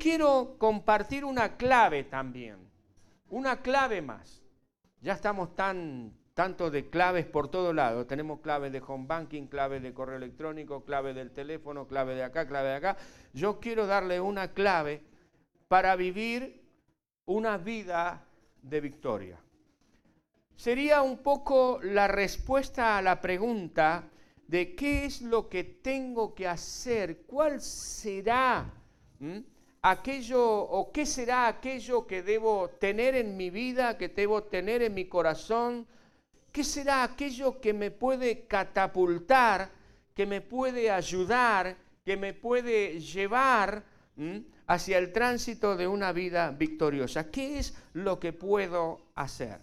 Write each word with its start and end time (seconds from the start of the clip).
quiero 0.00 0.56
compartir 0.58 1.24
una 1.24 1.56
clave 1.56 2.02
también, 2.04 2.56
una 3.28 3.62
clave 3.62 4.02
más. 4.02 4.42
Ya 5.00 5.12
estamos 5.12 5.54
tan 5.54 6.12
tanto 6.34 6.70
de 6.70 6.88
claves 6.88 7.26
por 7.26 7.48
todo 7.48 7.72
lado. 7.72 8.06
Tenemos 8.06 8.40
clave 8.40 8.70
de 8.70 8.82
home 8.84 9.06
banking, 9.06 9.46
clave 9.46 9.78
de 9.78 9.92
correo 9.92 10.16
electrónico, 10.16 10.84
clave 10.84 11.12
del 11.12 11.32
teléfono, 11.32 11.86
clave 11.86 12.14
de 12.14 12.24
acá, 12.24 12.48
clave 12.48 12.70
de 12.70 12.74
acá. 12.76 12.96
Yo 13.34 13.60
quiero 13.60 13.86
darle 13.86 14.20
una 14.20 14.52
clave 14.52 15.02
para 15.68 15.96
vivir 15.96 16.64
una 17.26 17.58
vida 17.58 18.26
de 18.62 18.80
victoria. 18.80 19.38
Sería 20.56 21.02
un 21.02 21.18
poco 21.18 21.78
la 21.82 22.08
respuesta 22.08 22.96
a 22.96 23.02
la 23.02 23.20
pregunta 23.20 24.08
de 24.46 24.74
qué 24.74 25.04
es 25.04 25.22
lo 25.22 25.48
que 25.48 25.64
tengo 25.64 26.34
que 26.34 26.48
hacer, 26.48 27.22
cuál 27.26 27.60
será 27.60 28.72
aquello 29.82 30.42
o 30.44 30.92
qué 30.92 31.06
será 31.06 31.48
aquello 31.48 32.06
que 32.06 32.22
debo 32.22 32.70
tener 32.78 33.14
en 33.14 33.36
mi 33.36 33.50
vida, 33.50 33.96
que 33.96 34.08
debo 34.08 34.44
tener 34.44 34.82
en 34.82 34.94
mi 34.94 35.06
corazón, 35.06 35.86
qué 36.52 36.64
será 36.64 37.02
aquello 37.02 37.60
que 37.60 37.72
me 37.72 37.90
puede 37.90 38.46
catapultar, 38.46 39.70
que 40.14 40.26
me 40.26 40.40
puede 40.40 40.90
ayudar, 40.90 41.76
que 42.04 42.16
me 42.16 42.34
puede 42.34 43.00
llevar 43.00 43.84
hacia 44.66 44.98
el 44.98 45.12
tránsito 45.12 45.76
de 45.76 45.88
una 45.88 46.12
vida 46.12 46.50
victoriosa. 46.50 47.30
¿Qué 47.30 47.58
es 47.58 47.74
lo 47.94 48.20
que 48.20 48.32
puedo 48.32 49.12
hacer? 49.14 49.58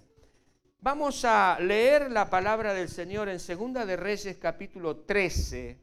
Vamos 0.80 1.26
a 1.26 1.60
leer 1.60 2.12
la 2.12 2.30
palabra 2.30 2.74
del 2.74 2.90
Señor 2.90 3.30
en 3.30 3.40
Segunda 3.40 3.86
de 3.86 3.98
Reyes 3.98 4.38
capítulo 4.38 4.98
13, 4.98 5.78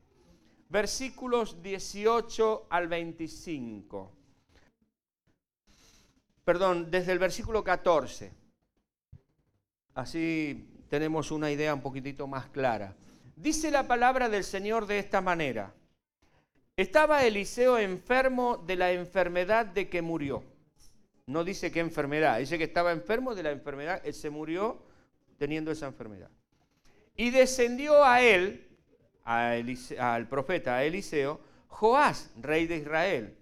versículos 0.68 1.62
18 1.62 2.66
al 2.70 2.88
25. 2.88 4.23
Perdón, 6.44 6.90
desde 6.90 7.12
el 7.12 7.18
versículo 7.18 7.64
14. 7.64 8.32
Así 9.94 10.68
tenemos 10.88 11.30
una 11.30 11.50
idea 11.50 11.74
un 11.74 11.80
poquitito 11.80 12.26
más 12.26 12.46
clara. 12.46 12.94
Dice 13.36 13.70
la 13.70 13.86
palabra 13.86 14.28
del 14.28 14.44
Señor 14.44 14.86
de 14.86 14.98
esta 14.98 15.20
manera. 15.20 15.72
Estaba 16.76 17.24
Eliseo 17.24 17.78
enfermo 17.78 18.58
de 18.58 18.76
la 18.76 18.92
enfermedad 18.92 19.66
de 19.66 19.88
que 19.88 20.02
murió. 20.02 20.42
No 21.26 21.44
dice 21.44 21.72
qué 21.72 21.80
enfermedad, 21.80 22.38
dice 22.38 22.58
que 22.58 22.64
estaba 22.64 22.92
enfermo 22.92 23.34
de 23.34 23.42
la 23.42 23.50
enfermedad, 23.50 24.02
él 24.04 24.12
se 24.12 24.28
murió 24.28 24.82
teniendo 25.38 25.70
esa 25.70 25.86
enfermedad. 25.86 26.28
Y 27.16 27.30
descendió 27.30 28.04
a 28.04 28.20
él, 28.20 28.68
al 29.24 30.28
profeta, 30.28 30.76
a 30.76 30.84
Eliseo, 30.84 31.40
Joás, 31.68 32.30
rey 32.40 32.66
de 32.66 32.76
Israel. 32.76 33.36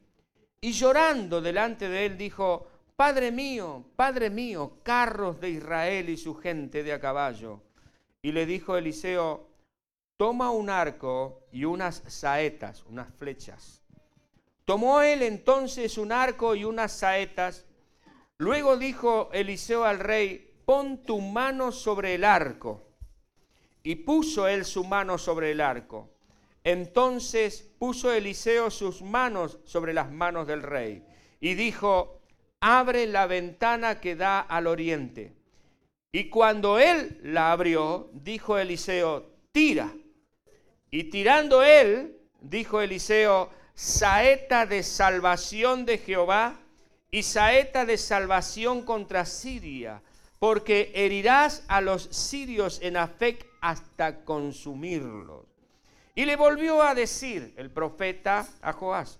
Y 0.61 0.73
llorando 0.73 1.41
delante 1.41 1.89
de 1.89 2.07
él 2.07 2.17
dijo, 2.17 2.69
Padre 3.03 3.33
mío, 3.33 3.85
Padre 3.97 4.31
mío, 4.31 4.75
carros 4.85 5.41
de 5.41 5.51
Israel 5.51 6.09
y 6.09 6.17
su 6.17 6.37
gente 6.37 6.85
de 6.85 6.93
a 6.93 7.01
caballo. 7.01 7.61
Y 8.23 8.31
le 8.31 8.47
dijo 8.47 8.77
Eliseo, 8.77 9.49
toma 10.17 10.53
un 10.53 10.71
arco 10.71 11.49
y 11.51 11.65
unas 11.65 12.05
saetas, 12.07 12.85
unas 12.85 13.13
flechas. 13.13 13.83
Tomó 14.65 15.03
él 15.03 15.23
entonces 15.23 15.99
un 15.99 16.13
arco 16.13 16.55
y 16.55 16.63
unas 16.63 16.93
saetas 16.93 17.67
Luego 18.39 18.77
dijo 18.77 19.31
Eliseo 19.33 19.83
al 19.83 19.99
rey, 19.99 20.55
pon 20.65 21.03
tu 21.03 21.21
mano 21.21 21.73
sobre 21.73 22.15
el 22.15 22.23
arco. 22.23 22.87
Y 23.83 23.97
puso 23.97 24.47
él 24.47 24.65
su 24.65 24.85
mano 24.85 25.19
sobre 25.19 25.51
el 25.51 25.61
arco. 25.61 26.09
Entonces 26.63 27.69
puso 27.81 28.13
Eliseo 28.13 28.71
sus 28.71 29.03
manos 29.03 29.59
sobre 29.65 29.93
las 29.93 30.09
manos 30.09 30.47
del 30.47 30.63
rey 30.63 31.05
y 31.41 31.55
dijo, 31.55 32.22
abre 32.63 33.07
la 33.07 33.27
ventana 33.27 34.01
que 34.01 34.15
da 34.15 34.41
al 34.41 34.69
oriente. 34.69 35.33
Y 36.13 36.31
cuando 36.31 36.79
él 36.79 37.19
la 37.25 37.51
abrió, 37.51 38.09
dijo 38.13 38.57
Eliseo, 38.57 39.27
tira. 39.51 39.93
Y 40.91 41.05
tirando 41.05 41.65
él, 41.65 42.17
dijo 42.41 42.81
Eliseo, 42.81 43.51
saeta 43.75 44.65
de 44.65 44.85
salvación 44.85 45.85
de 45.85 45.99
Jehová 45.99 46.61
y 47.11 47.25
saeta 47.25 47.85
de 47.85 47.99
salvación 47.99 48.85
contra 48.85 49.27
Siria, 49.27 50.01
porque 50.39 50.93
herirás 50.95 51.65
a 51.67 51.81
los 51.81 52.05
sirios 52.05 52.81
en 52.81 52.97
Afec 52.97 53.45
hasta 53.61 54.25
consumirlos. 54.25 55.47
Y 56.15 56.27
le 56.27 56.37
volvió 56.37 56.83
a 56.83 56.95
decir 56.95 57.55
el 57.57 57.71
profeta 57.71 58.47
a 58.61 58.73
Joás, 58.73 59.19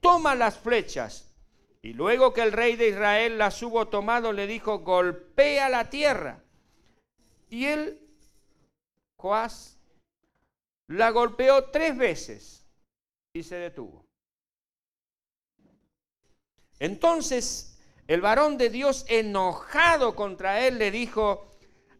toma 0.00 0.36
las 0.36 0.56
flechas. 0.56 1.25
Y 1.86 1.92
luego 1.92 2.32
que 2.32 2.42
el 2.42 2.50
rey 2.50 2.74
de 2.74 2.88
Israel 2.88 3.38
las 3.38 3.62
hubo 3.62 3.86
tomado, 3.86 4.32
le 4.32 4.48
dijo, 4.48 4.80
golpea 4.80 5.68
la 5.68 5.88
tierra. 5.88 6.42
Y 7.48 7.66
él, 7.66 8.00
Joás, 9.14 9.78
la 10.88 11.10
golpeó 11.10 11.66
tres 11.66 11.96
veces 11.96 12.66
y 13.32 13.44
se 13.44 13.54
detuvo. 13.54 14.04
Entonces 16.80 17.78
el 18.08 18.20
varón 18.20 18.58
de 18.58 18.68
Dios, 18.68 19.04
enojado 19.08 20.16
contra 20.16 20.66
él, 20.66 20.78
le 20.78 20.90
dijo, 20.90 21.52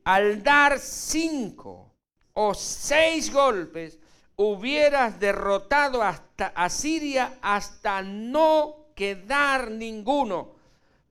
al 0.03 0.43
dar 0.43 0.81
cinco 0.81 1.95
o 2.33 2.55
seis 2.55 3.33
golpes, 3.33 4.01
hubieras 4.35 5.21
derrotado 5.21 6.03
hasta 6.03 6.49
a 6.57 6.71
Siria 6.71 7.39
hasta 7.41 8.03
no 8.03 8.86
quedar 8.97 9.71
ninguno. 9.71 10.57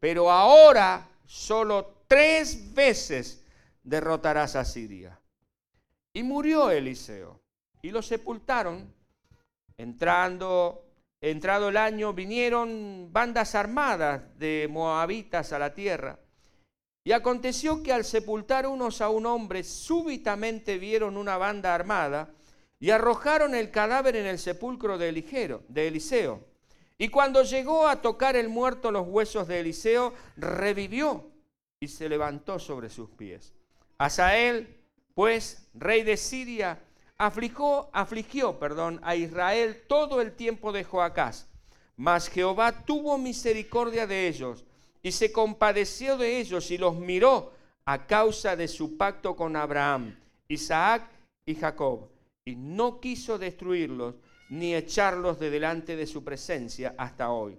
Pero 0.02 0.30
ahora 0.30 1.08
solo 1.26 2.02
tres 2.08 2.74
veces 2.74 3.46
derrotarás 3.82 4.58
a 4.58 4.66
Siria. 4.66 5.18
Y 6.14 6.24
murió 6.24 6.70
Eliseo. 6.70 7.40
Y 7.82 7.92
lo 7.92 8.02
sepultaron, 8.02 8.94
entrando 9.78 10.82
entrado 11.22 11.70
el 11.70 11.78
año, 11.78 12.14
vinieron 12.14 13.10
bandas 13.12 13.56
armadas 13.56 14.22
de 14.38 14.68
moabitas 14.70 15.54
a 15.54 15.60
la 15.60 15.74
tierra. 15.74 16.20
Y 17.04 17.12
aconteció 17.12 17.84
que 17.84 17.94
al 17.94 18.04
sepultar 18.06 18.68
unos 18.68 19.02
a 19.02 19.10
un 19.10 19.26
hombre, 19.26 19.64
súbitamente 19.64 20.78
vieron 20.78 21.18
una 21.18 21.38
banda 21.38 21.74
armada 21.74 22.30
y 22.80 22.90
arrojaron 22.90 23.56
el 23.56 23.72
cadáver 23.72 24.16
en 24.16 24.26
el 24.26 24.40
sepulcro 24.40 24.98
de, 24.98 25.62
de 25.68 25.88
Eliseo. 25.88 26.44
Y 26.98 27.10
cuando 27.10 27.44
llegó 27.44 27.88
a 27.88 28.02
tocar 28.02 28.36
el 28.36 28.48
muerto 28.48 28.92
los 28.92 29.08
huesos 29.08 29.48
de 29.48 29.60
Eliseo, 29.60 30.14
revivió 30.38 31.26
y 31.80 31.88
se 31.88 32.08
levantó 32.08 32.58
sobre 32.58 32.90
sus 32.90 33.10
pies. 33.10 33.54
Asael, 33.98 34.78
pues, 35.14 35.68
rey 35.74 36.04
de 36.04 36.18
Siria, 36.18 36.80
afligió, 37.18 37.90
afligió 37.94 38.60
perdón, 38.60 39.00
a 39.04 39.16
Israel 39.16 39.84
todo 39.88 40.22
el 40.22 40.34
tiempo 40.34 40.72
de 40.72 40.84
Joacás. 40.84 41.48
Mas 41.98 42.30
Jehová 42.30 42.86
tuvo 42.86 43.18
misericordia 43.18 44.08
de 44.08 44.28
ellos 44.28 44.66
y 45.02 45.12
se 45.12 45.32
compadeció 45.32 46.18
de 46.18 46.40
ellos 46.40 46.72
y 46.72 46.78
los 46.78 46.96
miró 46.96 47.54
a 47.86 48.06
causa 48.06 48.56
de 48.56 48.68
su 48.68 48.98
pacto 48.98 49.36
con 49.36 49.56
Abraham, 49.56 50.18
Isaac 50.48 51.10
y 51.46 51.56
Jacob. 51.56 52.10
Y 52.44 52.56
no 52.56 53.00
quiso 53.00 53.38
destruirlos 53.38 54.16
ni 54.50 54.76
echarlos 54.76 55.40
de 55.40 55.50
delante 55.50 55.96
de 55.96 56.08
su 56.08 56.24
presencia 56.24 56.96
hasta 56.98 57.32
hoy. 57.32 57.58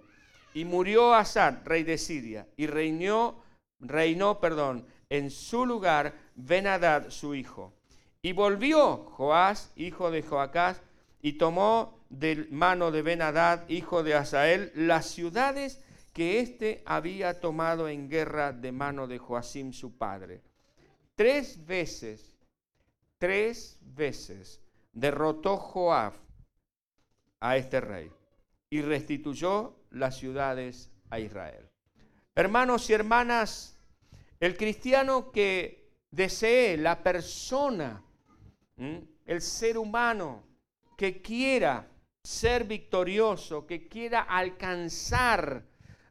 Y 0.53 0.65
murió 0.65 1.13
Asad, 1.13 1.65
rey 1.65 1.83
de 1.83 1.97
Siria, 1.97 2.47
y 2.57 2.67
reinó, 2.67 3.43
reinó, 3.79 4.39
perdón, 4.39 4.85
en 5.09 5.29
su 5.29 5.65
lugar 5.65 6.13
Benadad, 6.35 7.09
su 7.09 7.35
hijo. 7.35 7.73
Y 8.21 8.33
volvió 8.33 8.97
Joás, 8.97 9.71
hijo 9.75 10.11
de 10.11 10.23
Joacás, 10.23 10.81
y 11.21 11.33
tomó 11.33 11.99
de 12.09 12.47
mano 12.51 12.91
de 12.91 13.01
Benadad, 13.01 13.67
hijo 13.69 14.03
de 14.03 14.15
Asael, 14.15 14.71
las 14.75 15.07
ciudades 15.07 15.81
que 16.13 16.39
éste 16.39 16.81
había 16.85 17.39
tomado 17.39 17.87
en 17.87 18.09
guerra 18.09 18.51
de 18.51 18.71
mano 18.71 19.07
de 19.07 19.19
Joacim 19.19 19.71
su 19.71 19.97
padre. 19.97 20.41
Tres 21.15 21.65
veces, 21.65 22.35
tres 23.19 23.77
veces 23.81 24.61
derrotó 24.93 25.57
Joab 25.57 26.13
a 27.39 27.57
este 27.57 27.81
rey 27.81 28.11
y 28.69 28.81
restituyó 28.81 29.75
las 29.91 30.17
ciudades 30.17 30.91
a 31.09 31.19
Israel. 31.19 31.69
Hermanos 32.35 32.89
y 32.89 32.93
hermanas, 32.93 33.79
el 34.39 34.55
cristiano 34.57 35.31
que 35.31 35.91
desee 36.11 36.77
la 36.77 37.01
persona 37.01 38.03
el 38.77 39.41
ser 39.41 39.77
humano 39.77 40.43
que 40.95 41.21
quiera 41.21 41.87
ser 42.23 42.65
victorioso, 42.65 43.65
que 43.65 43.87
quiera 43.87 44.21
alcanzar 44.21 45.63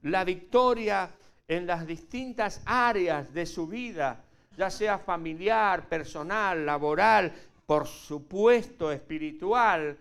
la 0.02 0.25
victoria 0.25 1.11
en 1.49 1.67
las 1.67 1.87
distintas 1.87 2.62
áreas 2.64 3.32
de 3.32 3.46
su 3.46 3.67
vida, 3.67 4.25
ya 4.56 4.70
sea 4.70 4.99
familiar, 4.99 5.88
personal, 5.88 6.64
laboral, 6.64 7.32
por 7.67 7.87
supuesto 7.87 8.90
espiritual, 8.90 9.96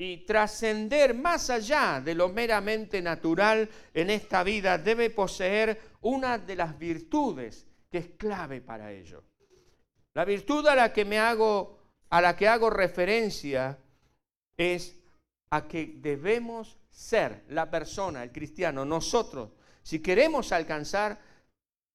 y 0.00 0.18
trascender 0.18 1.12
más 1.12 1.50
allá 1.50 2.00
de 2.00 2.14
lo 2.14 2.28
meramente 2.28 3.02
natural 3.02 3.68
en 3.92 4.10
esta 4.10 4.44
vida, 4.44 4.78
debe 4.78 5.10
poseer 5.10 5.80
una 6.02 6.38
de 6.38 6.54
las 6.54 6.78
virtudes 6.78 7.66
que 7.90 7.98
es 7.98 8.08
clave 8.16 8.60
para 8.60 8.92
ello. 8.92 9.24
La 10.14 10.24
virtud 10.24 10.66
a 10.68 10.76
la 10.76 10.92
que 10.92 11.04
me 11.04 11.18
hago 11.18 11.76
a 12.10 12.20
la 12.20 12.36
que 12.36 12.48
hago 12.48 12.70
referencia 12.70 13.78
es 14.56 14.96
a 15.50 15.66
que 15.66 15.94
debemos 15.96 16.78
ser 16.88 17.44
la 17.48 17.70
persona, 17.70 18.22
el 18.22 18.32
cristiano, 18.32 18.84
nosotros, 18.84 19.50
si 19.82 20.00
queremos 20.00 20.52
alcanzar, 20.52 21.20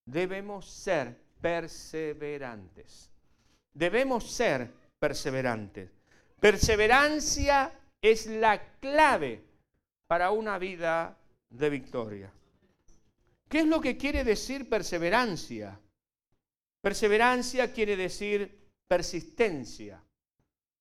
debemos 0.04 0.70
ser 0.70 1.16
perseverantes. 1.40 3.10
Debemos 3.72 4.30
ser 4.30 4.70
perseverantes. 4.98 5.90
Perseverancia 6.38 7.72
es 8.04 8.26
la 8.26 8.60
clave 8.80 9.42
para 10.06 10.30
una 10.30 10.58
vida 10.58 11.16
de 11.48 11.70
victoria. 11.70 12.30
¿Qué 13.48 13.60
es 13.60 13.66
lo 13.66 13.80
que 13.80 13.96
quiere 13.96 14.24
decir 14.24 14.68
perseverancia? 14.68 15.80
Perseverancia 16.82 17.72
quiere 17.72 17.96
decir 17.96 18.68
persistencia. 18.86 20.04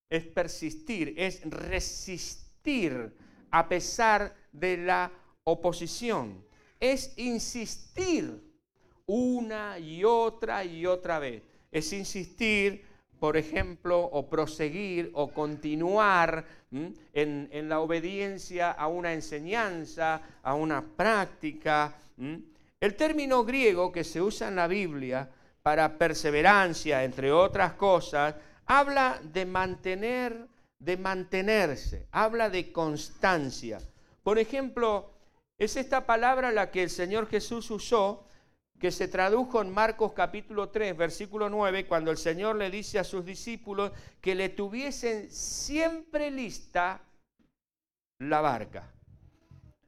Es 0.09 0.25
persistir, 0.25 1.13
es 1.15 1.49
resistir 1.49 3.15
a 3.51 3.69
pesar 3.69 4.35
de 4.51 4.75
la 4.75 5.09
oposición. 5.45 6.45
Es 6.77 7.17
insistir 7.17 8.37
una 9.05 9.79
y 9.79 10.03
otra 10.03 10.65
y 10.65 10.85
otra 10.85 11.19
vez. 11.19 11.41
Es 11.71 11.93
insistir, 11.93 12.83
por 13.23 13.37
ejemplo, 13.37 14.01
o 14.01 14.27
proseguir 14.27 15.09
o 15.13 15.31
continuar 15.31 16.43
en, 16.73 17.47
en, 17.53 17.69
la 17.69 17.79
obediencia 17.79 18.71
a 18.71 18.87
una 18.87 19.13
enseñanza, 19.13 20.21
a 20.43 20.55
una 20.55 20.81
práctica. 20.81 21.95
El 22.81 22.95
término 22.95 23.45
griego 23.45 23.93
que 23.93 24.03
se 24.03 24.21
usa 24.21 24.49
en 24.49 24.57
la 24.57 24.67
Biblia 24.67 25.29
para 25.61 25.97
perseverancia, 25.97 27.05
entre 27.05 27.31
otras 27.31 27.75
cosas, 27.75 28.35
habla 28.65 29.21
de 29.23 29.45
mantener, 29.45 30.45
de 30.77 30.97
mantenerse, 30.97 32.07
habla 32.11 32.49
de 32.49 32.73
constancia. 32.73 33.79
Por 34.21 34.37
ejemplo, 34.37 35.13
es 35.57 35.77
esta 35.77 36.05
palabra 36.05 36.51
la 36.51 36.71
que 36.71 36.83
el 36.83 36.89
Señor 36.89 37.29
Jesús 37.29 37.71
usó, 37.71 38.27
que 38.83 38.91
se 38.91 39.07
tradujo 39.07 39.61
en 39.61 39.71
Marcos 39.71 40.11
capítulo 40.11 40.67
3, 40.67 40.97
versículo 40.97 41.49
9, 41.49 41.87
cuando 41.87 42.11
el 42.11 42.17
Señor 42.17 42.57
le 42.57 42.69
dice 42.69 42.99
a 42.99 43.05
sus 43.05 43.23
discípulos 43.23 43.93
que 44.19 44.35
le 44.35 44.49
tuviesen 44.49 45.31
siempre 45.31 46.29
lista 46.29 47.01
la 48.19 48.41
barca. 48.41 48.91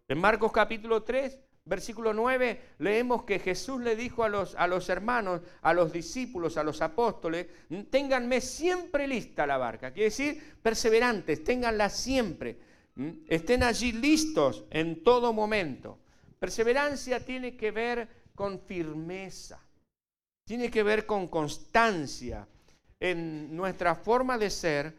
En 0.08 0.18
Marcos 0.18 0.50
capítulo 0.54 1.04
3, 1.04 1.40
Versículo 1.66 2.14
9, 2.14 2.62
leemos 2.78 3.24
que 3.24 3.40
Jesús 3.40 3.82
le 3.82 3.96
dijo 3.98 4.24
a 4.24 4.30
los, 4.30 4.56
a 4.56 4.68
los 4.68 4.88
hermanos, 4.88 5.42
a 5.64 5.74
los 5.74 5.92
discípulos, 5.92 6.56
a 6.58 6.64
los 6.64 6.80
apóstoles, 6.82 7.48
ténganme 7.90 8.40
siempre 8.40 9.08
lista 9.08 9.48
la 9.48 9.58
barca. 9.58 9.92
Quiere 9.92 10.12
decir, 10.12 10.58
perseverantes, 10.62 11.44
ténganla 11.44 11.90
siempre. 11.90 12.60
Estén 13.28 13.64
allí 13.64 13.92
listos 13.92 14.64
en 14.70 15.04
todo 15.04 15.34
momento. 15.34 15.98
Perseverancia 16.40 17.26
tiene 17.26 17.58
que 17.58 17.72
ver 17.72 18.25
con 18.36 18.60
firmeza, 18.60 19.60
tiene 20.44 20.70
que 20.70 20.84
ver 20.84 21.06
con 21.06 21.28
constancia 21.28 22.48
en 23.00 23.56
nuestra 23.56 23.96
forma 23.96 24.38
de 24.38 24.50
ser 24.50 24.94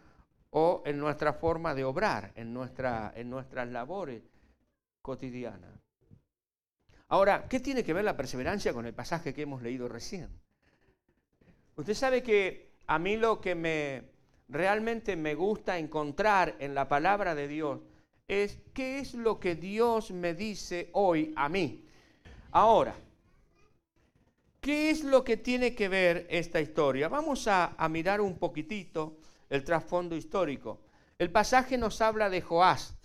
o 0.50 0.82
en 0.86 0.98
nuestra 0.98 1.34
forma 1.34 1.74
de 1.74 1.84
obrar, 1.84 2.32
en, 2.34 2.52
nuestra, 2.52 3.12
en 3.14 3.30
nuestras 3.30 3.68
labores 3.68 4.22
cotidianas. 5.02 5.70
Ahora, 7.08 7.46
¿qué 7.48 7.60
tiene 7.60 7.84
que 7.84 7.92
ver 7.92 8.04
la 8.04 8.16
perseverancia 8.16 8.72
con 8.72 8.86
el 8.86 8.94
pasaje 8.94 9.32
que 9.32 9.42
hemos 9.42 9.62
leído 9.62 9.86
recién? 9.88 10.28
Usted 11.76 11.94
sabe 11.94 12.22
que 12.22 12.72
a 12.86 12.98
mí 12.98 13.16
lo 13.16 13.40
que 13.40 13.54
me 13.54 14.16
realmente 14.48 15.14
me 15.16 15.34
gusta 15.34 15.78
encontrar 15.78 16.56
en 16.58 16.74
la 16.74 16.88
palabra 16.88 17.34
de 17.34 17.48
Dios 17.48 17.80
es 18.28 18.58
qué 18.72 18.98
es 18.98 19.14
lo 19.14 19.38
que 19.38 19.54
Dios 19.54 20.10
me 20.10 20.34
dice 20.34 20.90
hoy 20.92 21.32
a 21.36 21.48
mí. 21.48 21.84
Ahora, 22.50 22.96
¿qué 24.66 24.90
es 24.90 25.04
lo 25.04 25.22
que 25.22 25.36
tiene 25.36 25.76
que 25.76 25.88
ver 25.88 26.26
esta 26.28 26.60
historia? 26.60 27.08
Vamos 27.08 27.46
a, 27.46 27.76
mirar 27.88 28.20
un 28.20 28.36
poquitito 28.36 29.16
el 29.48 29.62
trasfondo 29.62 30.16
histórico. 30.16 30.80
El 31.20 31.30
pasaje 31.30 31.78
nos 31.78 32.00
habla 32.00 32.28
de 32.28 32.40
Joás, 32.40 32.96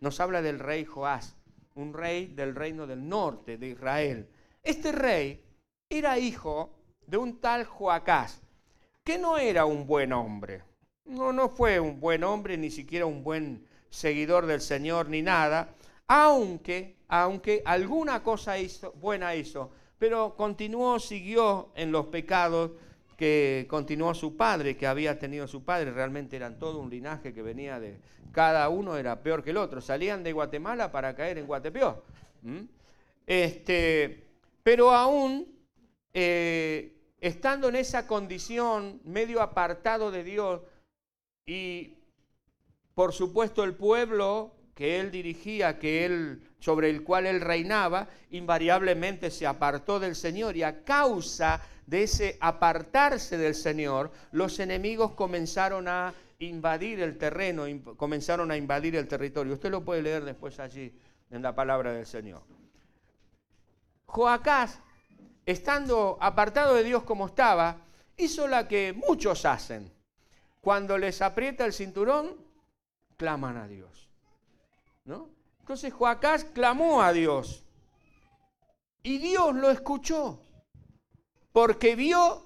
nos 0.00 0.18
habla 0.18 0.42
del 0.42 0.58
rey 0.58 0.84
Joás 0.84 1.36
un 1.76 1.94
rey 1.94 2.26
del 2.26 2.56
reino 2.56 2.88
del 2.88 3.08
norte 3.08 3.56
de 3.56 3.68
Israel. 3.68 4.28
Este 4.64 4.90
rey 4.90 5.44
era 5.88 6.18
hijo 6.18 6.76
de 7.06 7.18
un 7.18 7.40
tal 7.40 7.66
Joacás, 7.66 8.42
que 9.04 9.16
no 9.16 9.38
era 9.38 9.64
un 9.64 9.86
buen 9.86 10.12
hombre. 10.12 10.64
No, 11.04 11.32
no 11.32 11.50
fue 11.50 11.78
un 11.78 12.00
buen 12.00 12.24
hombre, 12.24 12.56
ni 12.56 12.70
siquiera 12.70 13.06
un 13.06 13.22
buen 13.22 13.64
seguidor 13.90 14.46
del 14.46 14.60
Señor, 14.60 15.08
ni 15.08 15.22
nada, 15.22 15.68
aunque, 16.08 16.96
aunque 17.06 17.62
alguna 17.64 18.24
cosa 18.24 18.58
hizo, 18.58 18.90
buena 18.94 19.36
hizo, 19.36 19.70
pero 19.98 20.34
continuó, 20.36 20.98
siguió 20.98 21.70
en 21.74 21.92
los 21.92 22.06
pecados 22.06 22.72
que 23.16 23.66
continuó 23.68 24.14
su 24.14 24.36
padre, 24.36 24.76
que 24.76 24.86
había 24.86 25.18
tenido 25.18 25.48
su 25.48 25.64
padre, 25.64 25.90
realmente 25.90 26.36
eran 26.36 26.58
todo 26.58 26.80
un 26.80 26.90
linaje 26.90 27.32
que 27.32 27.42
venía 27.42 27.80
de, 27.80 27.96
cada 28.32 28.68
uno 28.68 28.98
era 28.98 29.22
peor 29.22 29.42
que 29.42 29.50
el 29.50 29.56
otro, 29.56 29.80
salían 29.80 30.22
de 30.22 30.32
Guatemala 30.32 30.92
para 30.92 31.14
caer 31.14 31.38
en 31.38 31.46
Guatepeor. 31.46 32.04
Este, 33.26 34.24
pero 34.62 34.90
aún 34.90 35.46
eh, 36.12 36.96
estando 37.20 37.68
en 37.68 37.76
esa 37.76 38.06
condición, 38.06 39.00
medio 39.04 39.40
apartado 39.40 40.10
de 40.10 40.22
Dios, 40.22 40.60
y 41.46 41.94
por 42.94 43.12
supuesto 43.12 43.64
el 43.64 43.74
pueblo 43.74 44.52
que 44.76 45.00
él 45.00 45.10
dirigía, 45.10 45.78
que 45.78 46.04
él, 46.04 46.42
sobre 46.60 46.90
el 46.90 47.02
cual 47.02 47.24
él 47.24 47.40
reinaba, 47.40 48.08
invariablemente 48.30 49.30
se 49.30 49.46
apartó 49.46 49.98
del 49.98 50.14
Señor 50.14 50.54
y 50.54 50.64
a 50.64 50.84
causa 50.84 51.62
de 51.86 52.02
ese 52.02 52.36
apartarse 52.42 53.38
del 53.38 53.54
Señor, 53.54 54.12
los 54.32 54.60
enemigos 54.60 55.12
comenzaron 55.12 55.88
a 55.88 56.12
invadir 56.40 57.00
el 57.00 57.16
terreno, 57.16 57.64
comenzaron 57.96 58.50
a 58.50 58.56
invadir 58.58 58.96
el 58.96 59.08
territorio. 59.08 59.54
Usted 59.54 59.70
lo 59.70 59.82
puede 59.82 60.02
leer 60.02 60.26
después 60.26 60.60
allí 60.60 60.92
en 61.30 61.40
la 61.40 61.54
palabra 61.54 61.94
del 61.94 62.04
Señor. 62.04 62.42
Joacás, 64.04 64.78
estando 65.46 66.18
apartado 66.20 66.74
de 66.74 66.84
Dios 66.84 67.02
como 67.04 67.28
estaba, 67.28 67.78
hizo 68.18 68.46
la 68.46 68.68
que 68.68 68.92
muchos 68.92 69.46
hacen. 69.46 69.90
Cuando 70.60 70.98
les 70.98 71.22
aprieta 71.22 71.64
el 71.64 71.72
cinturón, 71.72 72.36
claman 73.16 73.56
a 73.56 73.66
Dios. 73.66 74.05
Entonces 75.60 75.92
Joacás 75.92 76.44
clamó 76.44 77.02
a 77.02 77.12
Dios. 77.12 77.64
Y 79.02 79.18
Dios 79.18 79.54
lo 79.54 79.70
escuchó. 79.70 80.42
Porque 81.52 81.96
vio, 81.96 82.42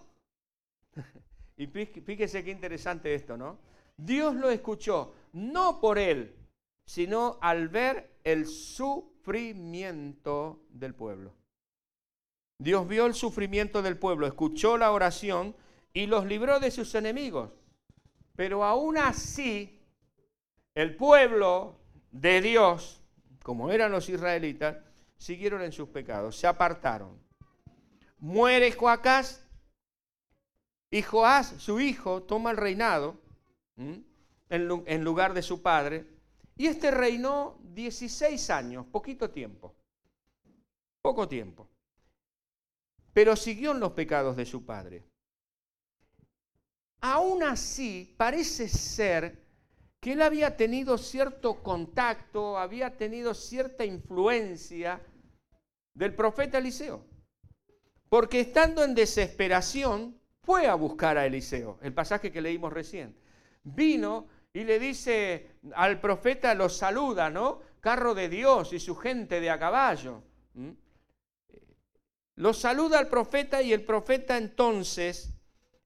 y 1.57 1.67
fíjese 1.67 2.45
qué 2.45 2.51
interesante 2.51 3.15
esto, 3.15 3.37
¿no? 3.37 3.59
Dios 3.97 4.35
lo 4.35 4.51
escuchó, 4.51 5.15
no 5.33 5.81
por 5.81 5.99
él, 5.99 6.37
sino 6.87 7.39
al 7.41 7.69
ver 7.69 8.19
el 8.25 8.47
sufrimiento 8.47 10.63
del 10.71 10.95
pueblo. 10.95 11.35
Dios 12.59 12.87
vio 12.87 13.07
el 13.07 13.15
sufrimiento 13.15 13.83
del 13.83 13.99
pueblo, 13.99 14.27
escuchó 14.27 14.79
la 14.79 14.93
oración 14.93 15.57
y 15.93 16.07
los 16.07 16.27
libró 16.27 16.61
de 16.61 16.71
sus 16.71 16.95
enemigos. 16.95 17.51
Pero 18.37 18.65
aún 18.65 18.97
así, 18.97 19.83
el 20.75 20.97
pueblo 20.97 21.80
de 22.11 22.41
Dios, 22.41 23.03
como 23.43 23.71
eran 23.71 23.93
los 23.93 24.09
israelitas, 24.09 24.77
siguieron 25.17 25.63
en 25.63 25.73
sus 25.73 25.89
pecados, 25.89 26.37
se 26.37 26.47
apartaron. 26.47 27.19
Muere 28.19 28.73
Joacás 28.73 29.47
y 30.91 31.03
Joás, 31.03 31.55
su 31.59 31.81
hijo, 31.81 32.23
toma 32.23 32.51
el 32.51 32.57
reinado 32.57 33.21
en 33.77 35.05
lugar 35.05 35.35
de 35.35 35.43
su 35.43 35.63
padre. 35.63 36.07
Y 36.57 36.67
este 36.67 36.91
reinó 36.91 37.59
16 37.63 38.51
años, 38.51 38.87
poquito 38.87 39.31
tiempo. 39.31 39.75
Poco 41.01 41.27
tiempo. 41.29 41.69
Pero 43.15 43.37
siguió 43.37 43.71
en 43.73 43.81
los 43.81 43.93
pecados 43.93 44.37
de 44.37 44.45
su 44.45 44.65
padre. 44.67 45.05
Aún 47.01 47.43
así, 47.43 48.15
parece 48.19 48.69
ser 48.69 49.40
que 50.01 50.13
él 50.13 50.23
había 50.23 50.57
tenido 50.57 50.97
cierto 50.97 51.63
contacto, 51.63 52.59
había 52.59 52.97
tenido 52.97 53.35
cierta 53.35 53.85
influencia 53.85 55.01
del 55.93 56.15
profeta 56.15 56.59
Eliseo. 56.59 57.05
Porque 58.09 58.41
estando 58.41 58.83
en 58.83 58.95
desesperación, 58.95 60.19
fue 60.43 60.67
a 60.67 60.75
buscar 60.75 61.19
a 61.19 61.27
Eliseo, 61.27 61.79
el 61.83 61.93
pasaje 61.93 62.33
que 62.33 62.41
leímos 62.41 62.73
recién. 62.73 63.15
Vino 63.63 64.27
y 64.53 64.65
le 64.65 64.79
dice 64.79 65.51
al 65.75 66.01
profeta, 66.01 66.55
lo 66.55 66.69
saluda, 66.69 67.29
¿no? 67.29 67.61
Carro 67.81 68.15
de 68.15 68.29
Dios 68.29 68.73
y 68.73 68.81
su 68.81 68.97
gente 68.97 69.39
de 69.41 69.51
a 69.51 69.59
caballo. 69.59 70.23
Lo 72.37 72.55
saluda 72.55 72.99
al 72.99 73.09
profeta 73.09 73.61
y 73.61 73.75
el 73.75 73.85
profeta 73.85 74.39
entonces, 74.39 75.35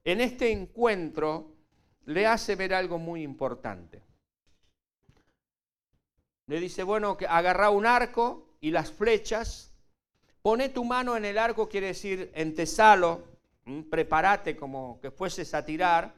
en 0.05 0.21
este 0.21 0.51
encuentro, 0.51 1.53
le 2.05 2.25
hace 2.25 2.55
ver 2.55 2.73
algo 2.73 2.97
muy 2.97 3.23
importante. 3.23 4.04
Le 6.47 6.59
dice, 6.59 6.83
bueno, 6.83 7.17
que 7.17 7.27
agarra 7.27 7.69
un 7.69 7.85
arco 7.85 8.49
y 8.61 8.71
las 8.71 8.91
flechas, 8.91 9.73
pone 10.41 10.69
tu 10.69 10.83
mano 10.85 11.17
en 11.17 11.25
el 11.25 11.37
arco, 11.37 11.67
quiere 11.67 11.87
decir 11.87 12.31
entesalo, 12.35 13.23
prepárate 13.89 14.55
como 14.55 14.99
que 15.01 15.09
fueses 15.09 15.53
a 15.53 15.65
tirar, 15.65 16.13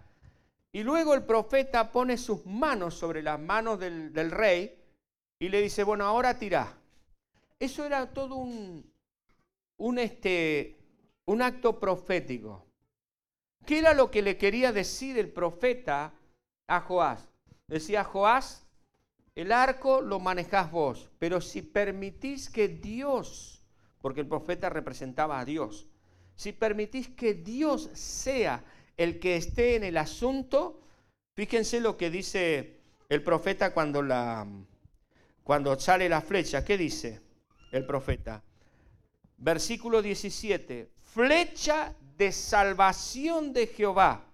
y 0.74 0.84
luego 0.84 1.14
el 1.14 1.24
profeta 1.24 1.92
pone 1.92 2.18
sus 2.18 2.46
manos 2.46 2.94
sobre 2.94 3.24
las 3.24 3.40
manos 3.40 3.80
del, 3.80 4.32
rey 4.32 4.78
y 5.40 5.50
le 5.50 5.62
dice, 5.62 5.84
bueno, 5.84 6.06
ahora 6.06 6.38
tira. 6.38 6.78
Eso 7.60 7.86
era 7.86 8.14
todo 8.14 8.36
un, 8.36 8.92
un, 9.78 9.98
este, 9.98 10.78
un 11.26 11.42
acto 11.42 11.80
profético. 11.80 12.66
¿Qué 13.66 13.80
era 13.80 13.94
lo 13.94 14.12
que 14.12 14.22
le 14.22 14.38
quería 14.38 14.72
decir 14.72 15.18
el 15.18 15.30
profeta 15.30 16.14
a 16.68 16.82
Joás? 16.82 17.28
Decía 17.68 18.04
Joás, 18.04 18.67
el 19.38 19.52
arco 19.52 20.02
lo 20.02 20.20
manejás 20.20 20.72
vos, 20.72 21.12
pero 21.20 21.42
si 21.42 21.62
permitís 21.62 22.50
que 22.50 22.68
Dios, 22.68 23.62
porque 24.02 24.22
el 24.22 24.28
profeta 24.28 24.68
representaba 24.68 25.40
a 25.40 25.46
Dios, 25.46 25.86
si 26.34 26.54
permitís 26.54 27.10
que 27.10 27.36
Dios 27.36 27.88
sea 27.94 28.64
el 28.98 29.20
que 29.20 29.36
esté 29.36 29.76
en 29.76 29.84
el 29.84 29.98
asunto, 29.98 30.82
fíjense 31.36 31.80
lo 31.80 31.98
que 31.98 32.10
dice 32.10 32.80
el 33.10 33.22
profeta 33.22 33.76
cuando, 33.76 34.02
la, 34.02 34.48
cuando 35.44 35.80
sale 35.80 36.10
la 36.10 36.22
flecha. 36.22 36.66
¿Qué 36.66 36.76
dice 36.76 37.22
el 37.72 37.86
profeta? 37.86 38.42
Versículo 39.38 40.02
17, 40.02 40.90
flecha 41.14 41.94
de 42.18 42.32
salvación 42.32 43.54
de 43.54 43.68
Jehová 43.68 44.26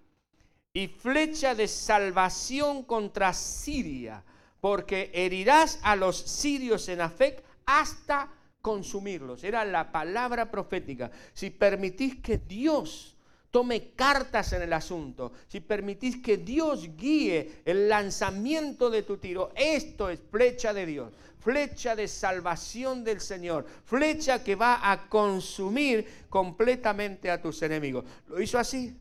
y 0.71 0.87
flecha 0.87 1.55
de 1.55 1.67
salvación 1.67 2.83
contra 2.83 3.33
Siria 3.33 4.23
porque 4.63 5.11
herirás 5.13 5.77
a 5.83 5.93
los 5.97 6.15
sirios 6.15 6.87
en 6.87 7.01
Afec 7.01 7.43
hasta 7.65 8.31
consumirlos. 8.61 9.43
Era 9.43 9.65
la 9.65 9.91
palabra 9.91 10.49
profética. 10.49 11.11
Si 11.33 11.49
permitís 11.49 12.21
que 12.21 12.37
Dios 12.37 13.17
tome 13.51 13.89
cartas 13.89 14.53
en 14.53 14.61
el 14.61 14.71
asunto, 14.71 15.33
si 15.49 15.59
permitís 15.59 16.21
que 16.21 16.37
Dios 16.37 16.95
guíe 16.95 17.61
el 17.65 17.89
lanzamiento 17.89 18.89
de 18.89 19.03
tu 19.03 19.17
tiro, 19.17 19.51
esto 19.53 20.09
es 20.09 20.21
flecha 20.31 20.73
de 20.73 20.85
Dios, 20.85 21.13
flecha 21.39 21.93
de 21.93 22.07
salvación 22.07 23.03
del 23.03 23.19
Señor, 23.19 23.65
flecha 23.83 24.45
que 24.45 24.55
va 24.55 24.89
a 24.89 25.09
consumir 25.09 26.07
completamente 26.29 27.29
a 27.29 27.41
tus 27.41 27.61
enemigos. 27.63 28.05
Lo 28.27 28.41
hizo 28.41 28.57
así, 28.57 28.97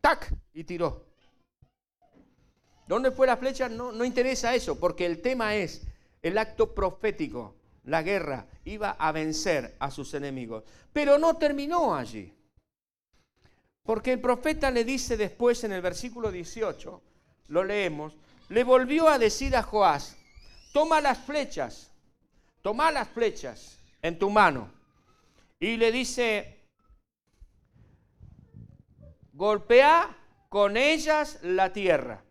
tac, 0.00 0.32
y 0.54 0.64
tiró. 0.64 1.11
¿Dónde 2.86 3.10
fue 3.10 3.26
la 3.26 3.36
flecha? 3.36 3.68
No, 3.68 3.92
no 3.92 4.04
interesa 4.04 4.54
eso, 4.54 4.78
porque 4.78 5.06
el 5.06 5.20
tema 5.20 5.54
es 5.54 5.82
el 6.22 6.38
acto 6.38 6.74
profético, 6.74 7.54
la 7.84 8.02
guerra, 8.02 8.46
iba 8.64 8.90
a 8.90 9.12
vencer 9.12 9.74
a 9.78 9.90
sus 9.90 10.14
enemigos. 10.14 10.64
Pero 10.92 11.18
no 11.18 11.36
terminó 11.36 11.94
allí. 11.94 12.32
Porque 13.82 14.12
el 14.12 14.20
profeta 14.20 14.70
le 14.70 14.84
dice 14.84 15.16
después 15.16 15.64
en 15.64 15.72
el 15.72 15.82
versículo 15.82 16.30
18, 16.30 17.02
lo 17.48 17.64
leemos, 17.64 18.16
le 18.48 18.64
volvió 18.64 19.08
a 19.08 19.18
decir 19.18 19.56
a 19.56 19.62
Joás, 19.62 20.16
toma 20.72 21.00
las 21.00 21.18
flechas, 21.18 21.90
toma 22.60 22.92
las 22.92 23.08
flechas 23.08 23.78
en 24.00 24.18
tu 24.18 24.30
mano. 24.30 24.70
Y 25.58 25.76
le 25.76 25.90
dice, 25.90 26.60
golpea 29.32 30.16
con 30.48 30.76
ellas 30.76 31.38
la 31.42 31.72
tierra. 31.72 32.22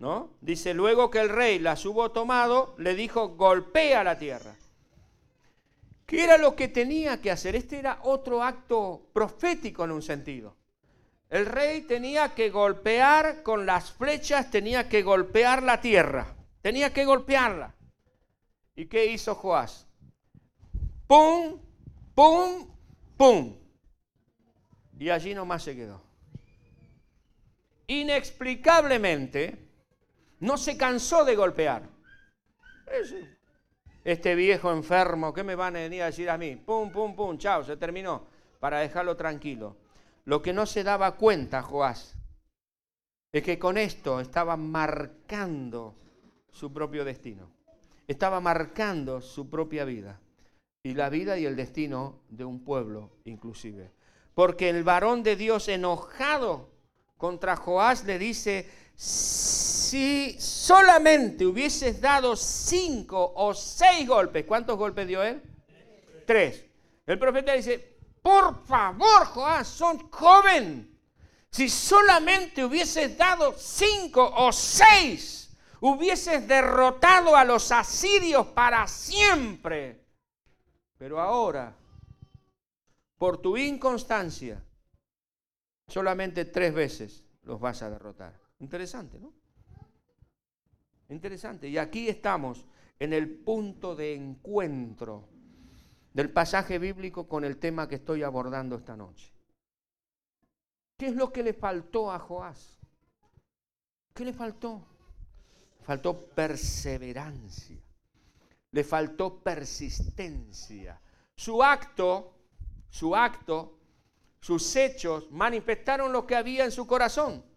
¿No? 0.00 0.30
Dice, 0.40 0.72
luego 0.72 1.10
que 1.10 1.20
el 1.20 1.28
rey 1.28 1.58
las 1.58 1.84
hubo 1.84 2.10
tomado, 2.10 2.74
le 2.78 2.94
dijo, 2.94 3.28
golpea 3.36 4.02
la 4.02 4.18
tierra. 4.18 4.56
¿Qué 6.06 6.24
era 6.24 6.38
lo 6.38 6.56
que 6.56 6.68
tenía 6.68 7.20
que 7.20 7.30
hacer? 7.30 7.54
Este 7.54 7.78
era 7.78 8.00
otro 8.02 8.42
acto 8.42 9.10
profético 9.12 9.84
en 9.84 9.92
un 9.92 10.02
sentido. 10.02 10.56
El 11.28 11.46
rey 11.46 11.82
tenía 11.82 12.34
que 12.34 12.48
golpear 12.48 13.42
con 13.42 13.66
las 13.66 13.92
flechas, 13.92 14.50
tenía 14.50 14.88
que 14.88 15.02
golpear 15.02 15.62
la 15.62 15.80
tierra, 15.82 16.34
tenía 16.62 16.92
que 16.92 17.04
golpearla. 17.04 17.74
¿Y 18.74 18.86
qué 18.86 19.04
hizo 19.04 19.34
Joás? 19.34 19.86
¡Pum! 21.06 21.58
¡Pum! 22.14 22.66
¡Pum! 23.18 23.54
Y 24.98 25.10
allí 25.10 25.34
nomás 25.34 25.62
se 25.62 25.76
quedó. 25.76 26.02
Inexplicablemente, 27.86 29.69
no 30.40 30.56
se 30.56 30.76
cansó 30.76 31.24
de 31.24 31.36
golpear. 31.36 31.88
Este 34.02 34.34
viejo 34.34 34.72
enfermo, 34.72 35.32
¿qué 35.32 35.44
me 35.44 35.54
van 35.54 35.76
a 35.76 35.80
venir 35.80 36.02
a 36.02 36.06
decir 36.06 36.28
a 36.30 36.38
mí? 36.38 36.56
Pum, 36.56 36.90
pum, 36.90 37.14
pum, 37.14 37.38
chao, 37.38 37.62
se 37.62 37.76
terminó, 37.76 38.26
para 38.58 38.80
dejarlo 38.80 39.16
tranquilo. 39.16 39.76
Lo 40.24 40.42
que 40.42 40.52
no 40.52 40.66
se 40.66 40.82
daba 40.82 41.16
cuenta, 41.16 41.62
Joás, 41.62 42.16
es 43.32 43.42
que 43.42 43.58
con 43.58 43.78
esto 43.78 44.20
estaba 44.20 44.56
marcando 44.56 45.94
su 46.50 46.72
propio 46.72 47.04
destino. 47.04 47.50
Estaba 48.08 48.40
marcando 48.40 49.20
su 49.20 49.48
propia 49.48 49.84
vida. 49.84 50.18
Y 50.82 50.94
la 50.94 51.10
vida 51.10 51.38
y 51.38 51.44
el 51.44 51.56
destino 51.56 52.20
de 52.28 52.44
un 52.44 52.64
pueblo 52.64 53.10
inclusive. 53.24 53.92
Porque 54.34 54.70
el 54.70 54.82
varón 54.82 55.22
de 55.22 55.36
Dios 55.36 55.68
enojado 55.68 56.70
contra 57.18 57.54
Joás 57.54 58.04
le 58.04 58.18
dice, 58.18 58.68
si 59.90 60.36
solamente 60.38 61.44
hubieses 61.44 62.00
dado 62.00 62.36
cinco 62.36 63.32
o 63.34 63.52
seis 63.52 64.06
golpes, 64.06 64.44
¿cuántos 64.46 64.78
golpes 64.78 65.08
dio 65.08 65.20
él? 65.20 65.42
Tres. 66.24 66.64
El 67.04 67.18
profeta 67.18 67.54
dice, 67.54 67.98
por 68.22 68.64
favor, 68.64 69.24
Joás, 69.26 69.66
son 69.66 70.08
joven. 70.08 70.96
Si 71.50 71.68
solamente 71.68 72.64
hubieses 72.64 73.18
dado 73.18 73.52
cinco 73.58 74.32
o 74.36 74.52
seis, 74.52 75.56
hubieses 75.80 76.46
derrotado 76.46 77.34
a 77.34 77.42
los 77.42 77.72
asirios 77.72 78.46
para 78.46 78.86
siempre. 78.86 80.06
Pero 80.98 81.20
ahora, 81.20 81.74
por 83.18 83.38
tu 83.38 83.56
inconstancia, 83.56 84.64
solamente 85.88 86.44
tres 86.44 86.72
veces 86.72 87.24
los 87.42 87.58
vas 87.58 87.82
a 87.82 87.90
derrotar. 87.90 88.38
Interesante, 88.60 89.18
¿no? 89.18 89.39
Interesante. 91.10 91.68
Y 91.68 91.76
aquí 91.76 92.08
estamos 92.08 92.64
en 92.98 93.12
el 93.12 93.28
punto 93.28 93.96
de 93.96 94.14
encuentro 94.14 95.28
del 96.12 96.30
pasaje 96.30 96.78
bíblico 96.78 97.28
con 97.28 97.44
el 97.44 97.58
tema 97.58 97.88
que 97.88 97.96
estoy 97.96 98.22
abordando 98.22 98.76
esta 98.76 98.96
noche. 98.96 99.32
¿Qué 100.96 101.06
es 101.06 101.14
lo 101.14 101.32
que 101.32 101.42
le 101.42 101.54
faltó 101.54 102.12
a 102.12 102.18
Joás? 102.18 102.78
¿Qué 104.14 104.24
le 104.24 104.32
faltó? 104.32 104.86
Faltó 105.82 106.26
perseverancia. 106.26 107.78
Le 108.72 108.84
faltó 108.84 109.42
persistencia. 109.42 111.00
Su 111.34 111.62
acto, 111.62 112.34
su 112.88 113.16
acto, 113.16 113.78
sus 114.40 114.76
hechos 114.76 115.30
manifestaron 115.30 116.12
lo 116.12 116.26
que 116.26 116.36
había 116.36 116.64
en 116.64 116.70
su 116.70 116.86
corazón. 116.86 117.49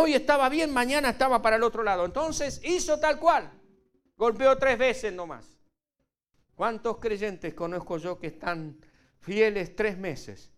Hoy 0.00 0.14
estaba 0.14 0.48
bien, 0.48 0.72
mañana 0.72 1.08
estaba 1.08 1.42
para 1.42 1.56
el 1.56 1.64
otro 1.64 1.82
lado. 1.82 2.04
Entonces 2.04 2.60
hizo 2.62 3.00
tal 3.00 3.18
cual. 3.18 3.50
Golpeó 4.16 4.56
tres 4.56 4.78
veces 4.78 5.12
nomás. 5.12 5.58
¿Cuántos 6.54 6.98
creyentes 6.98 7.52
conozco 7.52 7.98
yo 7.98 8.16
que 8.16 8.28
están 8.28 8.78
fieles 9.18 9.74
tres 9.74 9.98
meses 9.98 10.52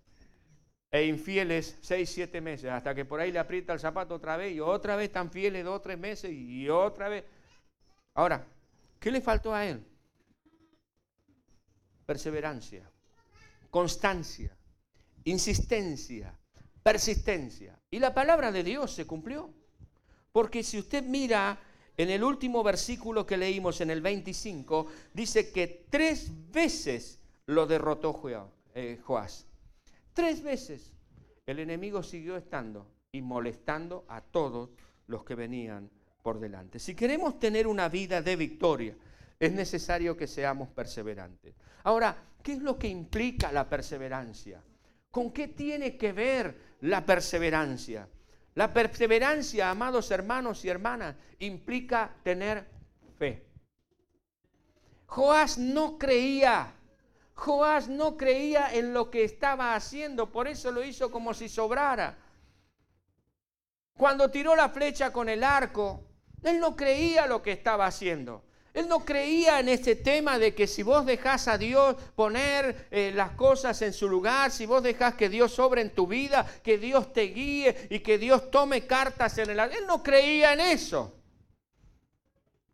e 0.91 1.07
infieles 1.07 1.79
seis, 1.81 2.11
siete 2.11 2.43
meses? 2.43 2.71
Hasta 2.71 2.95
que 2.95 3.07
por 3.07 3.19
ahí 3.19 3.33
le 3.33 3.39
aprieta 3.39 3.73
el 3.73 3.81
zapato 3.81 4.17
otra 4.17 4.37
vez 4.37 4.55
y 4.55 4.61
otra 4.61 4.95
vez 4.95 5.07
están 5.07 5.31
fieles 5.31 5.65
dos, 5.65 5.81
tres 5.81 5.99
meses 5.99 6.31
y 6.31 6.69
otra 6.69 7.09
vez. 7.09 7.25
Ahora, 8.13 8.47
¿qué 8.99 9.11
le 9.11 9.23
faltó 9.23 9.55
a 9.55 9.65
él? 9.65 9.83
Perseverancia, 12.05 12.91
constancia, 13.71 14.55
insistencia, 15.25 16.39
persistencia. 16.83 17.79
Y 17.91 17.99
la 17.99 18.15
palabra 18.15 18.53
de 18.53 18.63
Dios 18.63 18.93
se 18.93 19.07
cumplió. 19.07 19.51
Porque 20.33 20.63
si 20.63 20.79
usted 20.79 21.05
mira 21.05 21.59
en 21.97 22.11
el 22.11 22.23
último 22.23 22.63
versículo 22.63 23.27
que 23.27 23.37
leímos, 23.37 23.81
en 23.81 23.91
el 23.91 24.01
25, 24.01 24.87
dice 25.13 25.51
que 25.51 25.87
tres 25.91 26.31
veces 26.51 27.19
lo 27.47 27.67
derrotó 27.67 28.21
eh, 28.75 28.99
Joás. 29.03 29.47
Tres 30.13 30.43
veces 30.43 30.93
el 31.47 31.59
enemigo 31.59 32.03
siguió 32.03 32.37
estando 32.37 32.87
y 33.13 33.23
molestando 33.23 34.05
a 34.09 34.21
todos 34.21 34.71
los 35.09 35.25
que 35.25 35.35
venían 35.35 35.91
por 36.23 36.39
delante. 36.39 36.79
Si 36.79 36.95
queremos 36.95 37.39
tener 37.39 37.67
una 37.67 37.89
vida 37.89 38.23
de 38.23 38.37
victoria, 38.37 38.97
es 39.39 39.53
necesario 39.53 40.17
que 40.17 40.27
seamos 40.27 40.69
perseverantes. 40.69 41.55
Ahora, 41.83 42.17
¿qué 42.43 42.53
es 42.53 42.63
lo 42.63 42.79
que 42.79 42.89
implica 42.89 43.51
la 43.51 43.69
perseverancia? 43.69 44.63
¿Con 45.11 45.33
qué 45.33 45.49
tiene 45.49 45.97
que 45.97 46.13
ver 46.13 46.77
la 46.81 47.05
perseverancia? 47.05 48.09
La 48.55 48.73
perseverancia, 48.73 49.71
amados 49.71 50.11
hermanos 50.11 50.65
y 50.65 50.69
hermanas, 50.69 51.17
implica 51.39 52.15
tener 52.23 52.67
fe. 53.19 53.47
Joás 55.07 55.59
no 55.59 55.99
creía, 55.99 56.75
Joás 57.35 57.89
no 57.89 58.17
creía 58.17 58.73
en 58.73 58.93
lo 58.93 59.11
que 59.11 59.25
estaba 59.25 59.75
haciendo, 59.75 60.31
por 60.31 60.47
eso 60.47 60.71
lo 60.71 60.85
hizo 60.85 61.11
como 61.11 61.35
si 61.35 61.49
sobrara. 61.49 62.19
Cuando 63.97 64.31
tiró 64.31 64.55
la 64.55 64.69
flecha 64.69 65.13
con 65.13 65.29
el 65.29 65.43
arco, 65.43 66.05
él 66.43 66.61
no 66.61 66.77
creía 66.77 67.27
lo 67.27 67.43
que 67.43 67.53
estaba 67.53 67.87
haciendo. 67.87 68.45
Él 68.73 68.87
no 68.87 69.05
creía 69.05 69.59
en 69.59 69.69
ese 69.69 69.97
tema 69.97 70.39
de 70.39 70.55
que 70.55 70.67
si 70.67 70.83
vos 70.83 71.05
dejás 71.05 71.49
a 71.49 71.59
Dios 71.59 71.97
poner 72.15 72.87
eh, 72.91 73.13
las 73.15 73.33
cosas 73.33 73.83
en 73.83 73.93
su 73.93 74.09
lugar, 74.09 74.53
si 74.53 74.65
vos 74.65 74.83
dejás 74.83 75.15
que 75.15 75.29
Dios 75.29 75.53
sobre 75.53 75.83
en 75.83 75.91
tu 75.91 76.07
vida, 76.07 76.47
que 76.63 76.79
Dios 76.79 77.13
te 77.13 77.23
guíe 77.23 77.89
y 77.91 77.99
que 78.01 78.19
Dios 78.19 78.51
tome 78.51 78.87
cartas 78.87 79.37
en 79.39 79.51
el... 79.51 79.59
Él 79.59 79.87
no 79.87 80.03
creía 80.03 80.53
en 80.53 80.61
eso. 80.61 81.13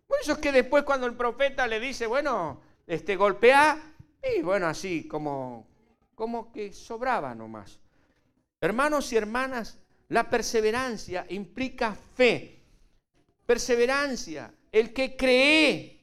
Por 0.07 0.21
eso 0.21 0.33
es 0.33 0.39
que 0.39 0.53
después 0.53 0.85
cuando 0.85 1.07
el 1.07 1.15
profeta 1.15 1.67
le 1.67 1.81
dice, 1.81 2.07
bueno, 2.07 2.61
este, 2.87 3.17
golpea, 3.17 3.95
y 4.23 4.43
bueno, 4.43 4.67
así 4.67 5.09
como, 5.09 5.67
como 6.15 6.53
que 6.53 6.73
sobraba 6.73 7.35
nomás. 7.35 7.81
Hermanos 8.61 9.13
y 9.13 9.17
hermanas, 9.17 9.79
la 10.09 10.29
perseverancia 10.29 11.27
implica 11.31 11.95
fe. 11.95 12.63
Perseverancia 13.47 14.53
el 14.73 14.93
que 14.93 15.17
cree, 15.17 16.01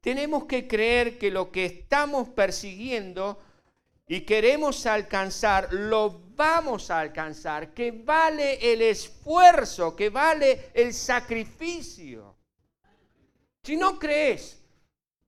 tenemos 0.00 0.44
que 0.44 0.66
creer 0.66 1.18
que 1.18 1.30
lo 1.30 1.50
que 1.50 1.64
estamos 1.64 2.28
persiguiendo 2.28 3.40
y 4.08 4.22
queremos 4.22 4.84
alcanzar, 4.86 5.72
lo 5.72 6.22
vamos 6.34 6.90
a 6.90 7.00
alcanzar, 7.00 7.72
que 7.72 7.92
vale 7.92 8.72
el 8.72 8.82
esfuerzo, 8.82 9.94
que 9.96 10.10
vale 10.10 10.70
el 10.74 10.92
sacrificio. 10.92 12.36
Si 13.62 13.76
no 13.76 13.98
crees 13.98 14.60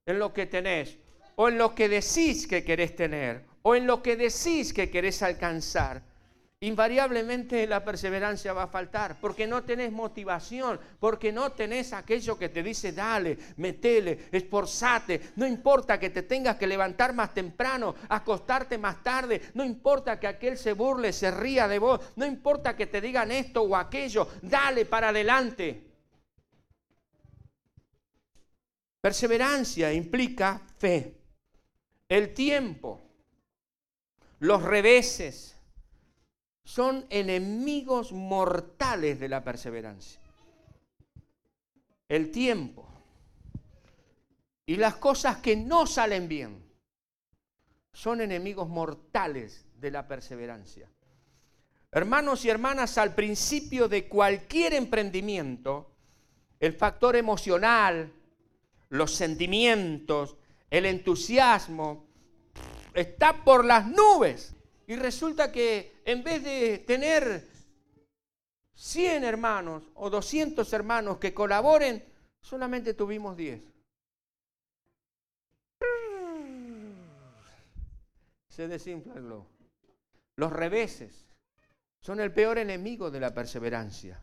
en 0.05 0.19
lo 0.19 0.33
que 0.33 0.47
tenés, 0.47 0.99
o 1.37 1.49
en 1.49 1.59
lo 1.59 1.75
que 1.75 1.89
decís 1.89 2.47
que 2.47 2.65
querés 2.65 2.95
tener, 2.95 3.45
o 3.63 3.75
en 3.75 3.87
lo 3.87 4.03
que 4.03 4.17
decís 4.17 4.73
que 4.73 4.91
querés 4.91 5.23
alcanzar, 5.23 6.03
invariablemente 6.61 7.67
la 7.67 7.85
perseverancia 7.85 8.53
va 8.53 8.65
a 8.65 8.69
faltar, 8.69 9.21
porque 9.21 9.47
no 9.47 9.65
tenés 9.65 9.93
motivación, 9.93 10.81
porque 10.99 11.31
no 11.31 11.53
tenés 11.53 11.93
aquello 11.93 12.39
que 12.39 12.49
te 12.49 12.63
dice, 12.63 12.93
dale, 12.93 13.37
metele, 13.57 14.29
esforzate, 14.33 15.33
no 15.37 15.47
importa 15.47 16.01
que 16.01 16.11
te 16.11 16.23
tengas 16.23 16.57
que 16.57 16.67
levantar 16.67 17.13
más 17.13 17.35
temprano, 17.35 17.95
acostarte 18.09 18.79
más 18.79 19.03
tarde, 19.03 19.43
no 19.55 19.65
importa 19.65 20.19
que 20.19 20.27
aquel 20.27 20.57
se 20.57 20.73
burle, 20.73 21.13
se 21.13 21.31
ría 21.31 21.69
de 21.69 21.79
vos, 21.79 22.01
no 22.17 22.25
importa 22.25 22.77
que 22.77 22.87
te 22.87 23.01
digan 23.01 23.31
esto 23.31 23.63
o 23.63 23.77
aquello, 23.77 24.29
dale 24.41 24.87
para 24.87 25.11
adelante. 25.11 25.91
Perseverancia 29.03 29.93
implica 29.93 30.63
fe, 30.79 31.21
el 32.09 32.33
tiempo, 32.33 33.03
los 34.39 34.63
reveses, 34.63 35.54
son 36.65 37.07
enemigos 37.11 38.13
mortales 38.13 39.21
de 39.21 39.29
la 39.29 39.45
perseverancia. 39.45 40.21
El 42.09 42.31
tiempo 42.31 42.89
y 44.67 44.77
las 44.77 44.97
cosas 44.97 45.39
que 45.39 45.57
no 45.57 45.87
salen 45.87 46.29
bien 46.29 46.65
son 47.93 48.21
enemigos 48.21 48.69
mortales 48.69 49.67
de 49.77 49.91
la 49.91 50.09
perseverancia. 50.09 50.91
Hermanos 51.93 52.45
y 52.45 52.51
hermanas, 52.51 52.99
al 52.99 53.15
principio 53.15 53.89
de 53.89 54.09
cualquier 54.09 54.75
emprendimiento, 54.75 55.93
el 56.59 56.73
factor 56.73 57.15
emocional, 57.15 58.13
los 58.89 59.15
sentimientos, 59.15 60.37
el 60.71 60.87
entusiasmo, 60.87 62.07
está 62.95 63.45
por 63.45 63.65
las 63.65 63.87
nubes. 63.87 64.57
Y 64.87 64.97
resulta 64.97 65.51
que 65.51 66.03
en 66.05 66.23
vez 66.23 66.43
de 66.45 66.79
tener 66.79 67.47
100 68.75 69.25
hermanos 69.25 69.85
o 69.95 70.11
200 70.11 70.71
hermanos 70.73 71.19
que 71.19 71.33
colaboren, 71.33 72.05
solamente 72.41 72.95
tuvimos 72.95 73.37
10. 73.37 73.63
Se 78.49 78.69
desinfla 78.69 79.15
el 79.15 79.23
globo. 79.23 79.49
Los 80.37 80.53
reveses 80.53 81.27
son 82.01 82.21
el 82.21 82.33
peor 82.33 82.59
enemigo 82.59 83.11
de 83.11 83.21
la 83.21 83.33
perseverancia. 83.33 84.23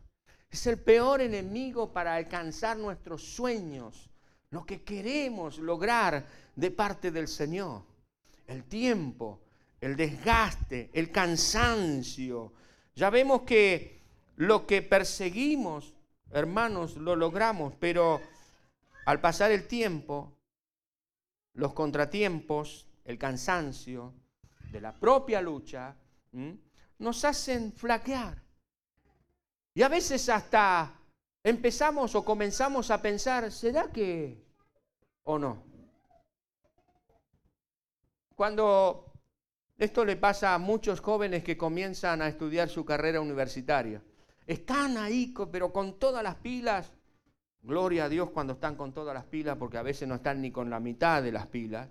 Es 0.49 0.67
el 0.67 0.79
peor 0.79 1.21
enemigo 1.21 1.91
para 1.91 2.15
alcanzar 2.15 2.77
nuestros 2.77 3.23
sueños, 3.23 4.09
lo 4.49 4.65
que 4.65 4.83
queremos 4.83 5.57
lograr 5.57 6.25
de 6.55 6.71
parte 6.71 7.09
del 7.09 7.27
Señor. 7.27 7.83
El 8.45 8.65
tiempo, 8.65 9.39
el 9.81 9.95
desgaste, 9.95 10.91
el 10.93 11.11
cansancio. 11.11 12.53
Ya 12.95 13.09
vemos 13.09 13.41
que 13.41 13.99
lo 14.37 14.65
que 14.67 14.83
perseguimos, 14.83 15.93
hermanos, 16.31 16.95
lo 16.95 17.15
logramos, 17.15 17.73
pero 17.79 18.21
al 19.05 19.19
pasar 19.19 19.51
el 19.51 19.67
tiempo, 19.67 20.37
los 21.53 21.73
contratiempos, 21.73 22.87
el 23.03 23.17
cansancio 23.17 24.13
de 24.71 24.79
la 24.79 24.93
propia 24.93 25.41
lucha, 25.41 25.95
nos 26.99 27.25
hacen 27.25 27.73
flaquear. 27.73 28.41
Y 29.73 29.81
a 29.81 29.89
veces 29.89 30.29
hasta 30.29 30.93
empezamos 31.43 32.13
o 32.13 32.23
comenzamos 32.23 32.91
a 32.91 33.01
pensar, 33.01 33.51
¿será 33.51 33.91
que 33.91 34.45
o 35.23 35.39
no? 35.39 35.63
Cuando 38.35 39.10
esto 39.81 40.05
le 40.05 40.15
pasa 40.15 40.53
a 40.53 40.59
muchos 40.59 41.01
jóvenes 41.01 41.43
que 41.43 41.57
comienzan 41.57 42.21
a 42.21 42.27
estudiar 42.27 42.69
su 42.69 42.85
carrera 42.85 43.19
universitaria. 43.19 43.99
Están 44.45 44.95
ahí, 44.95 45.33
pero 45.51 45.73
con 45.73 45.97
todas 45.97 46.21
las 46.21 46.35
pilas. 46.35 46.93
Gloria 47.63 48.05
a 48.05 48.09
Dios 48.09 48.29
cuando 48.29 48.53
están 48.53 48.75
con 48.75 48.93
todas 48.93 49.15
las 49.15 49.25
pilas, 49.25 49.57
porque 49.57 49.79
a 49.79 49.81
veces 49.81 50.07
no 50.07 50.13
están 50.13 50.39
ni 50.39 50.51
con 50.51 50.69
la 50.69 50.79
mitad 50.79 51.23
de 51.23 51.31
las 51.31 51.47
pilas. 51.47 51.89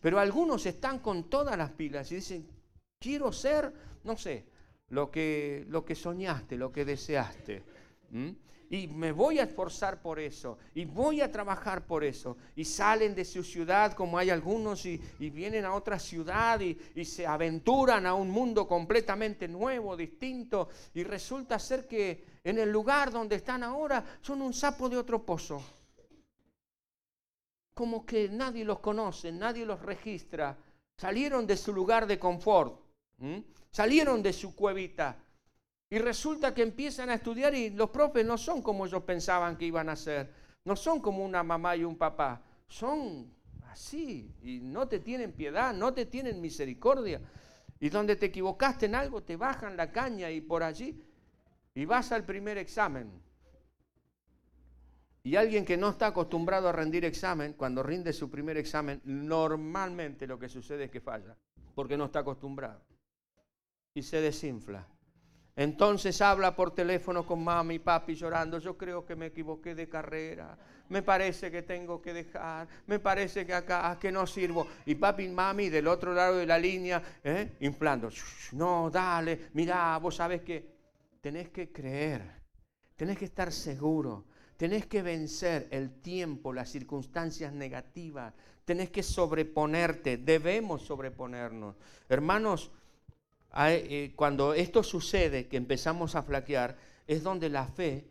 Pero 0.00 0.18
algunos 0.18 0.64
están 0.64 1.00
con 1.00 1.24
todas 1.24 1.58
las 1.58 1.70
pilas 1.72 2.10
y 2.10 2.14
dicen, 2.14 2.48
quiero 2.98 3.32
ser, 3.32 3.70
no 4.04 4.16
sé, 4.16 4.46
lo 4.88 5.10
que, 5.10 5.66
lo 5.68 5.84
que 5.84 5.94
soñaste, 5.94 6.56
lo 6.56 6.72
que 6.72 6.86
deseaste 6.86 7.62
y 8.72 8.86
me 8.86 9.10
voy 9.10 9.40
a 9.40 9.42
esforzar 9.42 10.00
por 10.00 10.20
eso 10.20 10.58
y 10.76 10.84
voy 10.84 11.20
a 11.20 11.30
trabajar 11.30 11.84
por 11.84 12.04
eso. 12.04 12.36
Y 12.54 12.64
salen 12.64 13.16
de 13.16 13.24
su 13.24 13.42
ciudad 13.42 13.94
como 13.94 14.16
hay 14.16 14.30
algunos 14.30 14.86
y, 14.86 14.96
vienen 15.18 15.64
a 15.64 15.74
otra 15.74 15.98
ciudad 15.98 16.60
y, 16.60 16.78
se 17.04 17.26
aventuran 17.26 18.06
a 18.06 18.14
un 18.14 18.30
mundo 18.30 18.68
completamente 18.68 19.48
nuevo, 19.48 19.96
distinto 19.96 20.68
y 20.94 21.02
resulta 21.02 21.58
ser 21.58 21.88
que 21.88 22.24
en 22.44 22.58
el 22.58 22.70
lugar 22.70 23.10
donde 23.10 23.36
están 23.36 23.64
ahora 23.64 24.18
son 24.22 24.40
un 24.40 24.54
sapo 24.54 24.88
de 24.88 24.98
otro 24.98 25.26
pozo. 25.26 25.60
Como 27.74 28.06
que 28.06 28.28
nadie 28.28 28.64
los 28.64 28.78
conoce, 28.78 29.32
nadie 29.32 29.66
los 29.66 29.82
registra. 29.82 30.56
Salieron 30.96 31.44
de 31.44 31.56
su 31.56 31.72
lugar 31.72 32.06
de 32.06 32.20
confort, 32.20 32.78
salieron 33.72 34.22
de 34.22 34.32
su 34.32 34.54
cuevita 34.54 35.16
y 35.92 35.98
resulta 35.98 36.54
que 36.54 36.62
empiezan 36.62 37.10
a 37.10 37.14
estudiar 37.14 37.52
y 37.52 37.70
los 37.70 37.90
profes 37.90 38.24
no 38.24 38.38
son 38.38 38.62
como 38.62 38.86
ellos 38.86 39.02
pensaban 39.02 39.56
que 39.56 39.64
iban 39.64 39.88
a 39.88 39.96
ser. 39.96 40.32
No 40.64 40.76
son 40.76 41.00
como 41.00 41.24
una 41.24 41.42
mamá 41.42 41.74
y 41.74 41.82
un 41.82 41.98
papá. 41.98 42.40
Son 42.68 43.28
así 43.68 44.32
y 44.40 44.60
no 44.60 44.86
te 44.86 45.00
tienen 45.00 45.32
piedad, 45.32 45.74
no 45.74 45.92
te 45.92 46.06
tienen 46.06 46.40
misericordia. 46.40 47.20
Y 47.80 47.88
donde 47.88 48.14
te 48.14 48.26
equivocaste 48.26 48.86
en 48.86 48.94
algo, 48.94 49.24
te 49.24 49.36
bajan 49.36 49.76
la 49.76 49.90
caña 49.90 50.30
y 50.30 50.40
por 50.40 50.62
allí. 50.62 51.02
Y 51.74 51.84
vas 51.86 52.12
al 52.12 52.24
primer 52.24 52.56
examen. 52.56 53.10
Y 55.24 55.34
alguien 55.34 55.64
que 55.64 55.76
no 55.76 55.88
está 55.90 56.08
acostumbrado 56.08 56.68
a 56.68 56.72
rendir 56.72 57.04
examen, 57.04 57.54
cuando 57.54 57.82
rinde 57.82 58.12
su 58.12 58.30
primer 58.30 58.56
examen, 58.56 59.00
normalmente 59.04 60.26
lo 60.26 60.38
que 60.38 60.48
sucede 60.48 60.84
es 60.84 60.90
que 60.90 61.00
falla, 61.00 61.36
porque 61.74 61.96
no 61.96 62.04
está 62.06 62.20
acostumbrado. 62.20 62.80
Y 63.92 64.02
se 64.02 64.20
desinfla. 64.20 64.86
Entonces 65.60 66.22
habla 66.22 66.56
por 66.56 66.74
teléfono 66.74 67.26
con 67.26 67.44
mami 67.44 67.74
y 67.74 67.78
papi 67.80 68.14
llorando, 68.14 68.58
yo 68.58 68.78
creo 68.78 69.04
que 69.04 69.14
me 69.14 69.26
equivoqué 69.26 69.74
de 69.74 69.90
carrera, 69.90 70.56
me 70.88 71.02
parece 71.02 71.50
que 71.50 71.60
tengo 71.60 72.00
que 72.00 72.14
dejar, 72.14 72.66
me 72.86 72.98
parece 72.98 73.44
que 73.44 73.52
acá, 73.52 73.98
que 74.00 74.10
no 74.10 74.26
sirvo. 74.26 74.66
Y 74.86 74.94
papi 74.94 75.24
y 75.24 75.28
mami 75.28 75.68
del 75.68 75.86
otro 75.86 76.14
lado 76.14 76.38
de 76.38 76.46
la 76.46 76.58
línea, 76.58 77.02
¿eh? 77.22 77.58
inflando, 77.60 78.08
no, 78.52 78.88
dale, 78.88 79.50
mira, 79.52 79.98
vos 79.98 80.16
sabes 80.16 80.40
que 80.40 80.64
tenés 81.20 81.50
que 81.50 81.70
creer, 81.70 82.22
tenés 82.96 83.18
que 83.18 83.26
estar 83.26 83.52
seguro, 83.52 84.24
Tenés 84.60 84.84
que 84.84 85.00
vencer 85.00 85.68
el 85.70 86.02
tiempo, 86.02 86.52
las 86.52 86.68
circunstancias 86.68 87.50
negativas. 87.50 88.34
Tenés 88.66 88.90
que 88.90 89.02
sobreponerte. 89.02 90.18
Debemos 90.18 90.82
sobreponernos. 90.82 91.76
Hermanos, 92.10 92.70
cuando 94.16 94.54
esto 94.54 94.82
sucede, 94.82 95.48
que 95.48 95.56
empezamos 95.56 96.14
a 96.14 96.22
flaquear, 96.22 96.76
es 97.06 97.22
donde 97.22 97.48
la 97.48 97.66
fe 97.66 98.04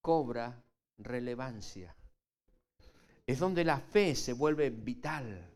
cobra 0.00 0.62
relevancia. 0.98 1.94
Es 3.26 3.38
donde 3.38 3.64
la 3.64 3.78
fe 3.78 4.14
se 4.14 4.32
vuelve 4.32 4.70
vital. 4.70 5.46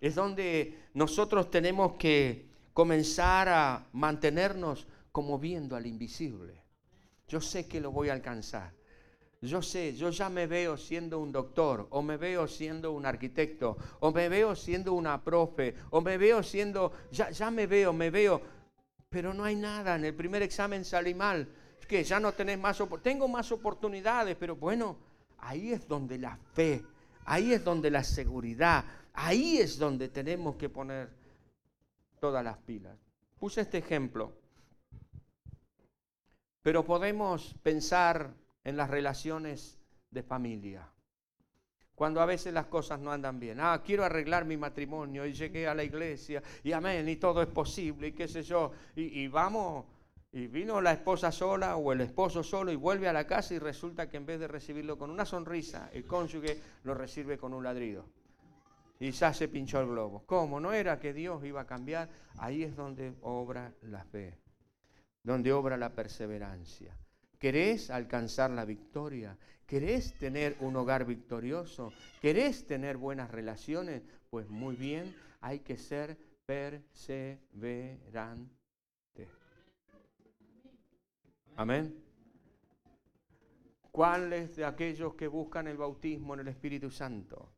Es 0.00 0.14
donde 0.14 0.78
nosotros 0.94 1.50
tenemos 1.50 1.94
que 1.94 2.46
comenzar 2.72 3.48
a 3.48 3.86
mantenernos 3.92 4.86
como 5.10 5.38
viendo 5.38 5.74
al 5.74 5.86
invisible. 5.86 6.62
Yo 7.26 7.40
sé 7.40 7.66
que 7.66 7.80
lo 7.80 7.90
voy 7.90 8.08
a 8.08 8.12
alcanzar. 8.12 8.77
Yo 9.40 9.62
sé, 9.62 9.94
yo 9.94 10.10
ya 10.10 10.28
me 10.28 10.48
veo 10.48 10.76
siendo 10.76 11.20
un 11.20 11.30
doctor, 11.30 11.86
o 11.90 12.02
me 12.02 12.16
veo 12.16 12.48
siendo 12.48 12.90
un 12.90 13.06
arquitecto, 13.06 13.76
o 14.00 14.10
me 14.10 14.28
veo 14.28 14.56
siendo 14.56 14.94
una 14.94 15.22
profe, 15.22 15.76
o 15.90 16.00
me 16.00 16.18
veo 16.18 16.42
siendo, 16.42 16.92
ya, 17.12 17.30
ya 17.30 17.48
me 17.48 17.68
veo, 17.68 17.92
me 17.92 18.10
veo, 18.10 18.42
pero 19.08 19.32
no 19.32 19.44
hay 19.44 19.54
nada. 19.54 19.94
En 19.94 20.04
el 20.04 20.14
primer 20.14 20.42
examen 20.42 20.84
salí 20.84 21.14
mal. 21.14 21.48
Es 21.78 21.86
que 21.86 22.02
ya 22.02 22.18
no 22.18 22.32
tenés 22.32 22.58
más, 22.58 22.82
tengo 23.00 23.28
más 23.28 23.52
oportunidades, 23.52 24.36
pero 24.36 24.56
bueno, 24.56 24.98
ahí 25.38 25.72
es 25.72 25.86
donde 25.86 26.18
la 26.18 26.36
fe, 26.52 26.84
ahí 27.24 27.52
es 27.52 27.62
donde 27.62 27.92
la 27.92 28.02
seguridad, 28.02 28.84
ahí 29.12 29.58
es 29.58 29.78
donde 29.78 30.08
tenemos 30.08 30.56
que 30.56 30.68
poner 30.68 31.10
todas 32.18 32.42
las 32.42 32.58
pilas. 32.58 32.98
Puse 33.38 33.60
este 33.60 33.78
ejemplo, 33.78 34.32
pero 36.60 36.84
podemos 36.84 37.54
pensar 37.62 38.34
en 38.68 38.76
las 38.76 38.90
relaciones 38.90 39.78
de 40.10 40.22
familia. 40.22 40.86
Cuando 41.94 42.20
a 42.20 42.26
veces 42.26 42.52
las 42.52 42.66
cosas 42.66 43.00
no 43.00 43.10
andan 43.10 43.40
bien. 43.40 43.58
Ah, 43.60 43.82
quiero 43.82 44.04
arreglar 44.04 44.44
mi 44.44 44.58
matrimonio 44.58 45.24
y 45.24 45.32
llegué 45.32 45.66
a 45.66 45.74
la 45.74 45.84
iglesia 45.84 46.42
y 46.62 46.72
amén, 46.72 47.08
y 47.08 47.16
todo 47.16 47.40
es 47.40 47.48
posible 47.48 48.08
y 48.08 48.12
qué 48.12 48.28
sé 48.28 48.42
yo. 48.42 48.70
Y, 48.94 49.26
vamos, 49.28 49.86
y 50.32 50.48
vino 50.48 50.82
la 50.82 50.92
esposa 50.92 51.32
sola 51.32 51.76
o 51.76 51.92
el 51.92 52.02
esposo 52.02 52.42
solo 52.42 52.70
y 52.70 52.76
vuelve 52.76 53.08
a 53.08 53.12
la 53.14 53.26
casa 53.26 53.54
y 53.54 53.58
resulta 53.58 54.08
que 54.10 54.18
en 54.18 54.26
vez 54.26 54.38
de 54.38 54.48
recibirlo 54.48 54.98
con 54.98 55.10
una 55.10 55.24
sonrisa, 55.24 55.88
el 55.94 56.04
cónyuge 56.04 56.60
lo 56.84 56.92
recibe 56.92 57.38
con 57.38 57.54
un 57.54 57.64
ladrido. 57.64 58.04
Y 59.00 59.12
ya 59.12 59.32
se 59.32 59.48
pinchó 59.48 59.80
el 59.80 59.86
globo. 59.86 60.24
¿Cómo? 60.26 60.60
¿No 60.60 60.74
era 60.74 61.00
que 61.00 61.14
Dios 61.14 61.42
iba 61.42 61.62
a 61.62 61.66
cambiar? 61.66 62.10
Ahí 62.36 62.64
es 62.64 62.76
donde 62.76 63.14
obra 63.22 63.72
la 63.82 64.04
fe, 64.04 64.38
donde 65.22 65.54
obra 65.54 65.78
la 65.78 65.94
perseverancia. 65.94 66.94
¿Querés 67.38 67.90
alcanzar 67.90 68.50
la 68.50 68.64
victoria? 68.64 69.36
¿Querés 69.66 70.14
tener 70.14 70.56
un 70.60 70.76
hogar 70.76 71.04
victorioso? 71.04 71.92
¿Querés 72.20 72.66
tener 72.66 72.96
buenas 72.96 73.30
relaciones? 73.30 74.02
Pues 74.30 74.48
muy 74.48 74.74
bien, 74.74 75.14
hay 75.40 75.60
que 75.60 75.76
ser 75.76 76.18
perseverante. 76.46 78.48
Amén. 81.56 82.02
¿Cuáles 83.92 84.56
de 84.56 84.64
aquellos 84.64 85.14
que 85.14 85.28
buscan 85.28 85.66
el 85.66 85.76
bautismo 85.76 86.34
en 86.34 86.40
el 86.40 86.48
Espíritu 86.48 86.90
Santo? 86.90 87.52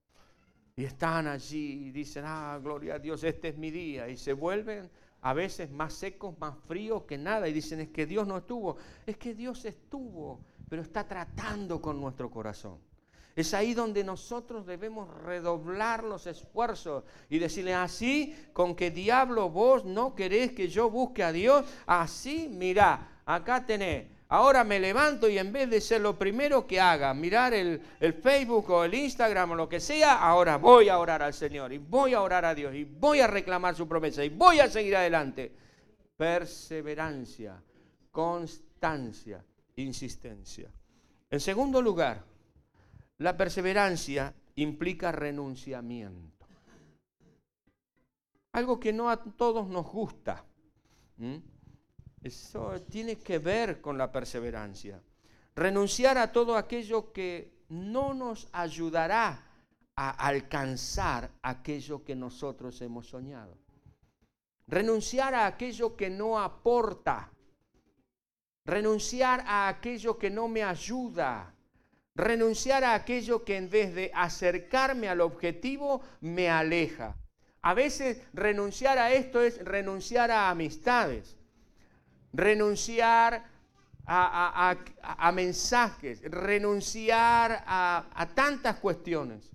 Y 0.77 0.85
están 0.85 1.27
allí 1.27 1.87
y 1.87 1.91
dicen, 1.91 2.25
ah, 2.27 2.59
gloria 2.63 2.95
a 2.95 2.99
Dios, 2.99 3.25
este 3.25 3.49
es 3.49 3.59
mi 3.59 3.71
día. 3.71 4.09
Y 4.09 4.17
se 4.17 4.33
vuelven 4.33 4.91
a 5.23 5.33
veces 5.35 5.71
más 5.71 5.95
secos, 5.95 6.39
más 6.39 6.55
fríos 6.67 7.05
que 7.05 7.19
nada, 7.19 7.49
y 7.49 7.53
dicen, 7.53 7.81
es 7.81 7.89
que 7.89 8.07
Dios 8.07 8.27
no 8.27 8.39
estuvo. 8.39 8.77
Es 9.07 9.17
que 9.17 9.35
Dios 9.35 9.65
estuvo, 9.65 10.41
pero 10.69 10.83
está 10.83 11.07
tratando 11.07 11.81
con 11.81 12.01
nuestro 12.01 12.31
corazón. 12.31 12.79
Es 13.37 13.55
ahí 13.55 13.75
donde 13.75 14.03
nosotros 14.03 14.67
debemos 14.67 15.09
redoblar 15.23 16.05
los 16.05 16.27
esfuerzos 16.27 17.05
y 17.29 17.39
decirle 17.39 17.75
así, 17.75 18.35
con 18.53 18.75
que 18.75 18.91
diablo 18.91 19.49
vos 19.51 19.85
no 19.85 20.15
querés 20.15 20.53
que 20.53 20.69
yo 20.69 20.91
busque 20.91 21.23
a 21.23 21.33
Dios, 21.33 21.65
así, 21.87 22.49
mirá, 22.49 23.21
acá 23.25 23.65
tenés 23.65 24.07
Ahora 24.33 24.63
me 24.63 24.79
levanto 24.79 25.29
y 25.29 25.39
en 25.39 25.53
vez 25.53 25.69
de 25.69 25.81
ser 25.81 26.01
lo 26.01 26.17
primero 26.17 26.65
que 26.65 26.81
haga, 26.81 27.13
mirar 27.13 27.53
el, 27.53 27.81
Facebook 28.23 28.71
o 28.71 28.85
el 28.85 28.95
Instagram 28.95 29.51
o 29.51 29.55
lo 29.57 29.69
que 29.69 29.81
sea, 29.81 30.19
ahora 30.19 30.57
voy 30.57 30.89
a 30.89 31.01
orar 31.01 31.21
al 31.21 31.35
Señor 31.35 31.73
y 31.73 31.79
voy 31.79 32.15
a 32.15 32.23
orar 32.23 32.45
a 32.45 32.55
Dios 32.55 32.73
y 32.77 32.85
voy 32.85 33.19
a 33.19 33.27
reclamar 33.27 33.75
su 33.75 33.89
promesa 33.89 34.25
y 34.25 34.29
voy 34.29 34.61
a 34.61 34.71
seguir 34.71 34.95
adelante. 34.95 35.53
Perseverancia, 36.17 37.61
constancia, 38.13 39.45
insistencia. 39.75 40.71
En 41.29 41.41
segundo 41.41 41.83
lugar, 41.83 42.23
la 43.19 43.37
perseverancia 43.37 44.33
implica 44.55 45.11
renunciamiento. 45.11 46.47
Algo 48.53 48.79
que 48.79 48.93
no 48.93 49.11
a 49.11 49.17
todos 49.17 49.67
nos 49.67 49.87
gusta. 49.87 50.45
Eso 52.23 52.83
tiene 52.91 53.17
que 53.17 53.39
ver 53.39 53.81
con 53.81 53.97
la 53.97 54.13
perseverancia. 54.13 55.03
Renunciar 55.55 56.19
a 56.19 56.31
todo 56.31 56.57
aquello 56.57 57.13
que 57.13 57.65
no 57.71 58.13
nos 58.13 58.49
ayudará 58.53 59.47
a 59.97 60.11
alcanzar 60.11 61.31
aquello 61.43 62.05
que 62.05 62.15
nosotros 62.15 62.81
hemos 62.83 63.09
soñado. 63.09 63.57
Renunciar 64.67 65.35
a 65.35 65.47
aquello 65.47 65.97
que 65.97 66.11
no 66.11 66.39
aporta. 66.39 67.31
Renunciar 68.67 69.43
a 69.47 69.69
aquello 69.69 70.19
que 70.19 70.31
no 70.31 70.47
me 70.47 70.63
ayuda. 70.63 71.55
Renunciar 72.15 72.85
a 72.85 72.95
aquello 72.95 73.45
que 73.45 73.57
en 73.57 73.71
vez 73.71 73.95
de 73.95 74.11
acercarme 74.15 75.09
al 75.09 75.23
objetivo 75.23 76.03
me 76.21 76.51
aleja. 76.51 77.17
A 77.63 77.73
veces 77.73 78.23
renunciar 78.35 78.99
a 78.99 79.13
esto 79.13 79.43
es 79.43 79.63
renunciar 79.65 80.31
a 80.31 80.51
amistades 80.51 81.40
renunciar 82.33 83.45
a, 84.07 85.33
mensajes, 85.33 86.23
renunciar 86.23 87.63
a 87.67 88.29
tantas 88.35 88.77
cuestiones. 88.77 89.51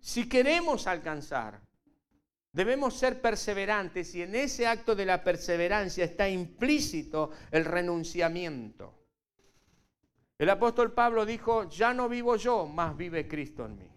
Si 0.00 0.28
queremos 0.28 0.86
alcanzar, 0.86 1.60
debemos 2.52 2.98
ser 2.98 3.20
perseverantes 3.20 4.14
y 4.14 4.22
en 4.22 4.34
ese 4.34 4.66
acto 4.66 4.94
de 4.94 5.06
la 5.06 5.22
perseverancia 5.22 6.04
está 6.04 6.28
implícito 6.28 7.30
el 7.50 7.64
renunciamiento. 7.64 8.96
El 10.38 10.48
apóstol 10.48 10.92
Pablo 10.92 11.26
dijo, 11.26 11.68
ya 11.68 11.92
no 11.92 12.08
vivo 12.08 12.36
yo, 12.36 12.66
más 12.66 12.96
vive 12.96 13.28
Cristo 13.28 13.66
en 13.66 13.76
mí 13.76 13.89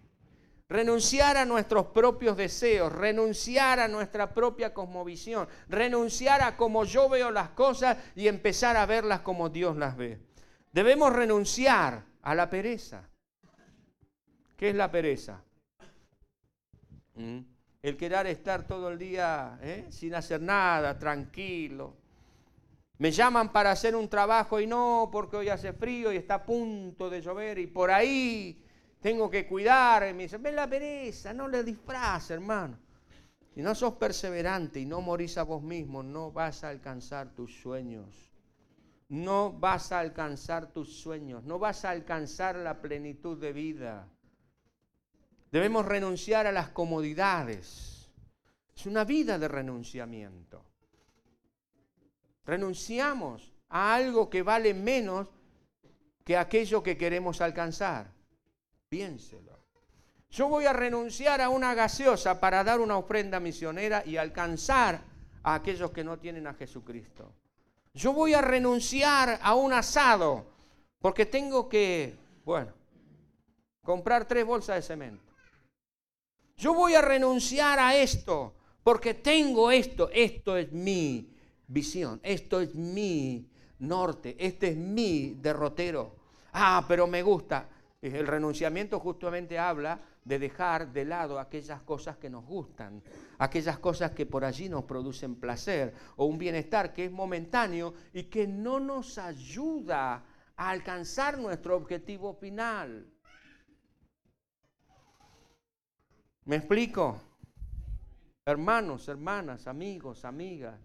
renunciar 0.70 1.38
a 1.38 1.46
nuestros 1.46 1.88
propios 1.88 2.38
deseos, 2.38 2.92
renunciar 2.92 3.80
a 3.80 3.88
nuestra 3.88 4.34
propia 4.34 4.74
cosmovisión, 4.74 5.48
renunciar 5.68 6.42
a 6.42 6.58
como 6.58 6.86
yo 6.86 7.10
veo 7.10 7.32
las 7.32 7.50
cosas 7.50 7.98
y 8.16 8.28
empezar 8.28 8.78
a 8.78 8.86
verlas 8.86 9.22
como 9.22 9.50
Dios 9.50 9.78
las 9.78 9.96
ve. 9.98 10.20
Debemos 10.72 11.14
renunciar 11.14 12.04
a 12.22 12.36
la 12.36 12.50
pereza. 12.50 13.08
¿Qué 14.58 14.70
es 14.70 14.76
la 14.76 14.90
pereza? 14.90 15.44
¿Mm? 17.16 17.40
El 17.82 17.98
querer 17.98 18.28
estar 18.28 18.66
todo 18.66 18.90
el 18.90 18.98
día 18.98 19.60
¿eh? 19.62 19.86
sin 19.90 20.16
hacer 20.16 20.42
nada, 20.42 20.98
tranquilo. 20.98 21.98
Me 22.98 23.12
llaman 23.12 23.52
para 23.52 23.72
hacer 23.72 23.96
un 23.96 24.08
trabajo 24.08 24.62
y 24.62 24.68
no, 24.68 25.10
porque 25.12 25.36
hoy 25.36 25.50
hace 25.50 25.74
frío 25.74 26.14
y 26.14 26.16
está 26.16 26.36
a 26.36 26.46
punto 26.46 27.10
de 27.10 27.22
llover 27.22 27.60
y 27.60 27.68
por 27.68 27.92
ahí 27.92 28.63
tengo 29.04 29.30
que 29.30 29.46
cuidar. 29.46 30.10
Y 30.10 30.14
me 30.14 30.26
ven 30.26 30.56
la 30.56 30.68
pereza, 30.68 31.34
no 31.34 31.48
le 31.48 31.64
disfraces, 31.64 32.32
hermano. 32.32 32.80
Si 33.54 33.62
no 33.62 33.76
sos 33.76 33.96
perseverante 33.96 34.80
y 34.80 34.86
no 34.86 35.02
morís 35.02 35.38
a 35.38 35.44
vos 35.44 35.62
mismo, 35.62 36.02
no 36.02 36.32
vas 36.32 36.64
a 36.64 36.70
alcanzar 36.70 37.36
tus 37.36 37.62
sueños. 37.62 38.32
No 39.10 39.52
vas 39.52 39.92
a 39.92 40.00
alcanzar 40.00 40.72
tus 40.72 41.02
sueños, 41.02 41.44
no 41.44 41.60
vas 41.60 41.86
a 41.86 41.92
alcanzar 41.92 42.56
la 42.56 42.82
plenitud 42.82 43.38
de 43.40 43.54
vida. 43.54 44.08
Debemos 45.52 45.86
renunciar 45.86 46.48
a 46.48 46.52
las 46.52 46.70
comodidades. 46.70 48.10
Es 48.76 48.88
una 48.88 49.04
vida 49.04 49.38
de 49.38 49.48
renunciamiento. 49.48 50.66
Renunciamos 52.44 53.54
a 53.70 53.94
algo 53.94 54.32
que 54.32 54.42
vale 54.42 54.74
menos 54.74 55.28
que 56.24 56.38
aquello 56.38 56.82
que 56.82 56.98
queremos 56.98 57.40
alcanzar. 57.42 58.13
Piénselo. 58.94 59.58
Yo 60.30 60.48
voy 60.48 60.68
a 60.68 60.72
renunciar 60.72 61.42
a 61.42 61.50
una 61.50 61.74
gaseosa 61.74 62.40
para 62.40 62.64
dar 62.64 62.80
una 62.80 62.96
ofrenda 62.96 63.40
misionera 63.40 64.04
y 64.06 64.18
alcanzar 64.18 65.02
a 65.42 65.56
aquellos 65.56 65.90
que 65.90 66.04
no 66.04 66.20
tienen 66.20 66.46
a 66.46 66.54
Jesucristo. 66.54 67.34
Yo 67.96 68.14
voy 68.14 68.36
a 68.36 68.42
renunciar 68.42 69.40
a 69.42 69.56
un 69.56 69.74
asado 69.74 70.46
porque 71.00 71.26
tengo 71.26 71.68
que, 71.68 72.16
bueno, 72.46 72.72
comprar 73.82 74.28
tres 74.28 74.46
bolsas 74.46 74.76
de 74.76 74.82
cemento. 74.84 75.34
Yo 76.56 76.76
voy 76.76 76.94
a 76.94 77.02
renunciar 77.02 77.80
a 77.80 77.96
esto 77.96 78.54
porque 78.84 79.16
tengo 79.16 79.72
esto. 79.72 80.12
Esto 80.14 80.56
es 80.56 80.72
mi 80.72 81.34
visión, 81.66 82.20
esto 82.22 82.62
es 82.62 82.76
mi 82.76 83.50
norte, 83.80 84.36
este 84.38 84.68
es 84.68 84.78
mi 84.78 85.36
derrotero. 85.42 86.16
Ah, 86.52 86.86
pero 86.88 87.08
me 87.08 87.24
gusta. 87.24 87.73
El 88.04 88.28
renunciamiento 88.28 89.00
justamente 89.00 89.58
habla 89.58 89.98
de 90.26 90.38
dejar 90.38 90.92
de 90.92 91.06
lado 91.06 91.40
aquellas 91.40 91.82
cosas 91.84 92.18
que 92.18 92.30
nos 92.30 92.46
gustan, 92.46 93.02
aquellas 93.38 93.80
cosas 93.80 94.12
que 94.12 94.26
por 94.26 94.44
allí 94.44 94.68
nos 94.68 94.84
producen 94.84 95.36
placer 95.36 95.94
o 96.18 96.26
un 96.26 96.38
bienestar 96.38 96.92
que 96.92 97.06
es 97.06 97.12
momentáneo 97.12 97.94
y 98.12 98.24
que 98.24 98.46
no 98.46 98.82
nos 98.82 99.18
ayuda 99.18 100.26
a 100.58 100.70
alcanzar 100.70 101.38
nuestro 101.38 101.78
objetivo 101.78 102.34
final. 102.34 103.10
¿Me 106.44 106.58
explico? 106.58 107.22
Hermanos, 108.46 109.08
hermanas, 109.08 109.66
amigos, 109.66 110.26
amigas, 110.26 110.78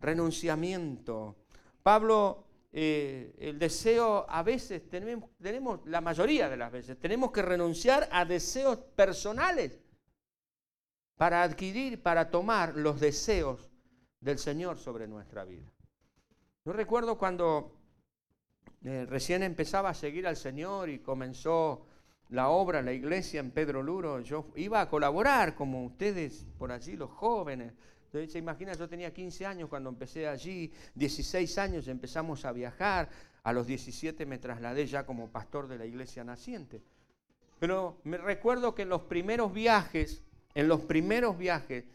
renunciamiento. 0.00 1.36
Pablo 1.82 2.46
eh, 2.76 3.36
el 3.38 3.60
deseo 3.60 4.26
a 4.28 4.42
veces 4.42 4.88
tenemos, 4.88 5.30
tenemos, 5.40 5.78
la 5.86 6.00
mayoría 6.00 6.48
de 6.48 6.56
las 6.56 6.72
veces, 6.72 6.98
tenemos 6.98 7.30
que 7.30 7.40
renunciar 7.40 8.08
a 8.10 8.24
deseos 8.24 8.78
personales 8.96 9.78
para 11.16 11.44
adquirir, 11.44 12.02
para 12.02 12.32
tomar 12.32 12.74
los 12.74 12.98
deseos 12.98 13.70
del 14.18 14.40
Señor 14.40 14.76
sobre 14.76 15.06
nuestra 15.06 15.44
vida. 15.44 15.70
Yo 16.64 16.72
recuerdo 16.72 17.16
cuando 17.16 17.78
eh, 18.82 19.06
recién 19.08 19.44
empezaba 19.44 19.90
a 19.90 19.94
seguir 19.94 20.26
al 20.26 20.36
Señor 20.36 20.88
y 20.88 20.98
comenzó 20.98 21.86
la 22.30 22.48
obra, 22.48 22.82
la 22.82 22.92
iglesia 22.92 23.38
en 23.38 23.52
Pedro 23.52 23.84
Luro, 23.84 24.18
yo 24.18 24.46
iba 24.56 24.80
a 24.80 24.88
colaborar 24.88 25.54
como 25.54 25.84
ustedes 25.84 26.44
por 26.58 26.72
allí, 26.72 26.96
los 26.96 27.10
jóvenes, 27.10 27.72
entonces, 28.14 28.32
se 28.32 28.38
imagina, 28.38 28.74
yo 28.74 28.88
tenía 28.88 29.12
15 29.12 29.44
años 29.44 29.68
cuando 29.68 29.90
empecé 29.90 30.28
allí, 30.28 30.70
16 30.94 31.58
años 31.58 31.88
empezamos 31.88 32.44
a 32.44 32.52
viajar, 32.52 33.08
a 33.42 33.52
los 33.52 33.66
17 33.66 34.24
me 34.24 34.38
trasladé 34.38 34.86
ya 34.86 35.04
como 35.04 35.30
pastor 35.30 35.66
de 35.66 35.78
la 35.78 35.84
iglesia 35.84 36.22
naciente. 36.22 36.80
Pero 37.58 37.98
me 38.04 38.16
recuerdo 38.16 38.72
que 38.72 38.82
en 38.82 38.90
los 38.90 39.02
primeros 39.02 39.52
viajes, 39.52 40.22
en 40.54 40.68
los 40.68 40.82
primeros 40.82 41.36
viajes, 41.36 41.86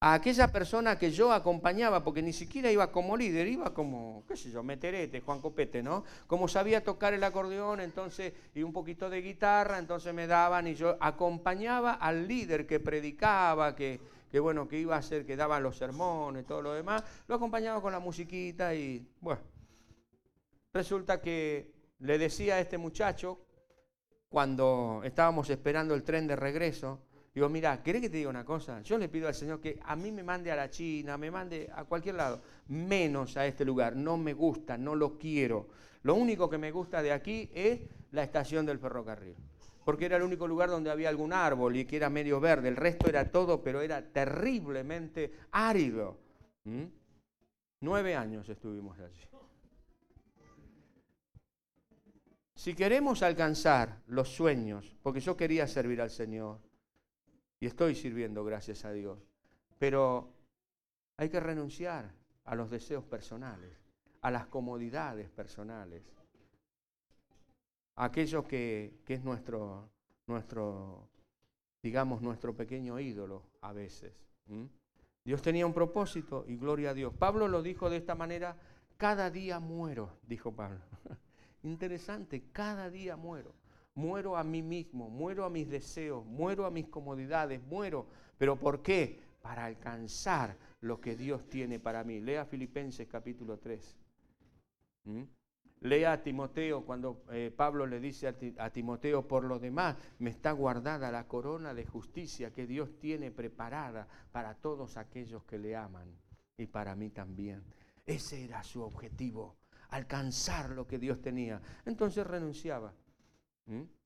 a 0.00 0.12
aquella 0.12 0.52
persona 0.52 0.98
que 0.98 1.12
yo 1.12 1.32
acompañaba, 1.32 2.04
porque 2.04 2.20
ni 2.20 2.34
siquiera 2.34 2.70
iba 2.70 2.92
como 2.92 3.16
líder, 3.16 3.48
iba 3.48 3.72
como, 3.72 4.24
qué 4.28 4.36
sé 4.36 4.50
yo, 4.50 4.62
meterete, 4.62 5.22
Juan 5.22 5.40
Copete, 5.40 5.82
¿no? 5.82 6.04
Como 6.26 6.46
sabía 6.46 6.84
tocar 6.84 7.14
el 7.14 7.24
acordeón, 7.24 7.80
entonces, 7.80 8.34
y 8.54 8.62
un 8.62 8.74
poquito 8.74 9.08
de 9.08 9.22
guitarra, 9.22 9.78
entonces 9.78 10.12
me 10.12 10.26
daban 10.26 10.66
y 10.66 10.74
yo 10.74 10.98
acompañaba 11.00 11.94
al 11.94 12.28
líder 12.28 12.66
que 12.66 12.80
predicaba, 12.80 13.74
que, 13.74 13.98
que 14.30 14.40
bueno, 14.40 14.68
que 14.68 14.78
iba 14.78 14.94
a 14.94 14.98
hacer, 14.98 15.24
que 15.24 15.36
daba 15.36 15.60
los 15.60 15.76
sermones, 15.76 16.46
todo 16.46 16.62
lo 16.62 16.72
demás, 16.72 17.02
lo 17.26 17.34
acompañaba 17.34 17.80
con 17.80 17.92
la 17.92 17.98
musiquita 17.98 18.74
y 18.74 19.06
bueno, 19.20 19.40
resulta 20.72 21.20
que 21.20 21.72
le 22.00 22.18
decía 22.18 22.56
a 22.56 22.60
este 22.60 22.78
muchacho, 22.78 23.40
cuando 24.28 25.00
estábamos 25.04 25.48
esperando 25.48 25.94
el 25.94 26.02
tren 26.02 26.26
de 26.26 26.36
regreso, 26.36 27.00
digo, 27.34 27.48
mira, 27.48 27.82
¿querés 27.82 28.02
que 28.02 28.10
te 28.10 28.18
diga 28.18 28.28
una 28.30 28.44
cosa? 28.44 28.82
Yo 28.82 28.98
le 28.98 29.08
pido 29.08 29.26
al 29.26 29.34
Señor 29.34 29.60
que 29.60 29.80
a 29.82 29.96
mí 29.96 30.12
me 30.12 30.22
mande 30.22 30.52
a 30.52 30.56
la 30.56 30.70
China, 30.70 31.16
me 31.16 31.30
mande 31.30 31.70
a 31.74 31.84
cualquier 31.84 32.16
lado, 32.16 32.42
menos 32.68 33.36
a 33.36 33.46
este 33.46 33.64
lugar, 33.64 33.96
no 33.96 34.18
me 34.18 34.34
gusta, 34.34 34.76
no 34.76 34.94
lo 34.94 35.18
quiero. 35.18 35.68
Lo 36.02 36.14
único 36.14 36.50
que 36.50 36.58
me 36.58 36.70
gusta 36.70 37.02
de 37.02 37.12
aquí 37.12 37.50
es 37.54 37.80
la 38.12 38.22
estación 38.22 38.66
del 38.66 38.78
ferrocarril 38.78 39.34
porque 39.88 40.04
era 40.04 40.18
el 40.18 40.22
único 40.22 40.46
lugar 40.46 40.68
donde 40.68 40.90
había 40.90 41.08
algún 41.08 41.32
árbol 41.32 41.74
y 41.74 41.86
que 41.86 41.96
era 41.96 42.10
medio 42.10 42.40
verde. 42.40 42.68
El 42.68 42.76
resto 42.76 43.08
era 43.08 43.30
todo, 43.30 43.62
pero 43.62 43.80
era 43.80 44.02
terriblemente 44.02 45.32
árido. 45.50 46.18
¿Mm? 46.64 46.84
Nueve 47.80 48.14
años 48.14 48.46
estuvimos 48.50 48.98
allí. 48.98 49.22
Si 52.54 52.74
queremos 52.74 53.22
alcanzar 53.22 54.02
los 54.08 54.28
sueños, 54.28 54.94
porque 55.02 55.20
yo 55.20 55.38
quería 55.38 55.66
servir 55.66 56.02
al 56.02 56.10
Señor, 56.10 56.58
y 57.58 57.64
estoy 57.64 57.94
sirviendo, 57.94 58.44
gracias 58.44 58.84
a 58.84 58.92
Dios, 58.92 59.18
pero 59.78 60.34
hay 61.16 61.30
que 61.30 61.40
renunciar 61.40 62.12
a 62.44 62.54
los 62.54 62.68
deseos 62.68 63.04
personales, 63.04 63.72
a 64.20 64.30
las 64.30 64.48
comodidades 64.48 65.30
personales 65.30 66.17
aquello 67.98 68.46
que, 68.46 69.02
es 69.06 69.24
nuestro, 69.24 69.90
nuestro, 70.26 71.08
digamos, 71.82 72.22
nuestro 72.22 72.54
pequeño 72.54 72.98
ídolo 73.00 73.42
a 73.60 73.72
veces. 73.72 74.12
Dios 75.24 75.42
tenía 75.42 75.66
un 75.66 75.74
propósito 75.74 76.44
y 76.46 76.56
gloria 76.56 76.90
a 76.90 76.94
Dios. 76.94 77.12
Pablo 77.14 77.48
lo 77.48 77.62
dijo 77.62 77.90
de 77.90 77.98
esta 77.98 78.14
manera, 78.14 78.56
cada 78.96 79.30
día 79.30 79.58
muero, 79.60 80.18
dijo 80.22 80.52
Pablo. 80.52 80.80
Interesante, 81.64 82.44
cada 82.52 82.88
día 82.88 83.16
muero. 83.16 83.52
Muero 83.94 84.36
a 84.36 84.44
mí 84.44 84.62
mismo, 84.62 85.10
muero 85.10 85.44
a 85.44 85.50
mis 85.50 85.68
deseos, 85.68 86.24
muero 86.24 86.66
a 86.66 86.70
mis 86.70 86.86
comodidades, 86.86 87.60
muero. 87.64 88.06
¿Pero 88.38 88.56
por 88.56 88.80
qué? 88.80 89.20
Para 89.42 89.64
alcanzar 89.64 90.56
lo 90.80 91.00
que 91.00 91.16
Dios 91.16 91.48
tiene 91.48 91.80
para 91.80 92.04
mí. 92.04 92.20
Lea 92.20 92.44
Filipenses 92.44 93.08
capítulo 93.08 93.58
3. 93.58 93.98
Lea 95.80 96.12
a 96.12 96.22
Timoteo 96.22 96.84
cuando 96.84 97.24
eh, 97.30 97.52
Pablo 97.54 97.86
le 97.86 98.00
dice 98.00 98.26
a, 98.26 98.70
Timoteo, 98.70 99.26
por 99.26 99.44
lo 99.44 99.58
demás, 99.58 99.96
me 100.18 100.30
está 100.30 100.52
guardada 100.52 101.12
la 101.12 101.28
corona 101.28 101.72
de 101.72 101.86
justicia 101.86 102.52
que 102.52 102.66
Dios 102.66 102.98
tiene 102.98 103.30
preparada 103.30 104.08
para 104.32 104.54
todos 104.54 104.96
aquellos 104.96 105.44
que 105.44 105.58
le 105.58 105.76
aman 105.76 106.08
y 106.56 106.66
para 106.66 106.96
mí 106.96 107.10
también. 107.10 107.62
Ese 108.04 108.44
era 108.44 108.62
su 108.64 108.82
objetivo, 108.82 109.56
alcanzar 109.90 110.70
lo 110.70 110.86
que 110.86 110.98
Dios 110.98 111.20
tenía. 111.20 111.60
Entonces 111.84 112.26
renunciaba 112.26 112.92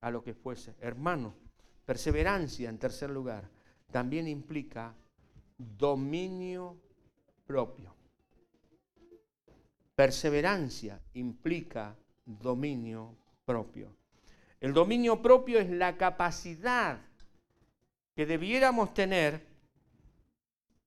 a 0.00 0.10
lo 0.10 0.22
que 0.22 0.34
fuese. 0.34 0.74
Hermano, 0.80 1.34
perseverancia 1.86 2.68
en 2.68 2.78
tercer 2.78 3.10
lugar 3.10 3.48
también 3.90 4.28
implica 4.28 4.94
dominio 5.56 6.76
propio. 7.46 7.94
Perseverancia 9.94 11.00
implica 11.14 11.96
dominio 12.24 13.16
propio. 13.44 13.94
El 14.60 14.72
dominio 14.72 15.20
propio 15.20 15.58
es 15.58 15.68
la 15.68 15.96
capacidad 15.96 16.98
que 18.14 18.26
debiéramos 18.26 18.94
tener, 18.94 19.46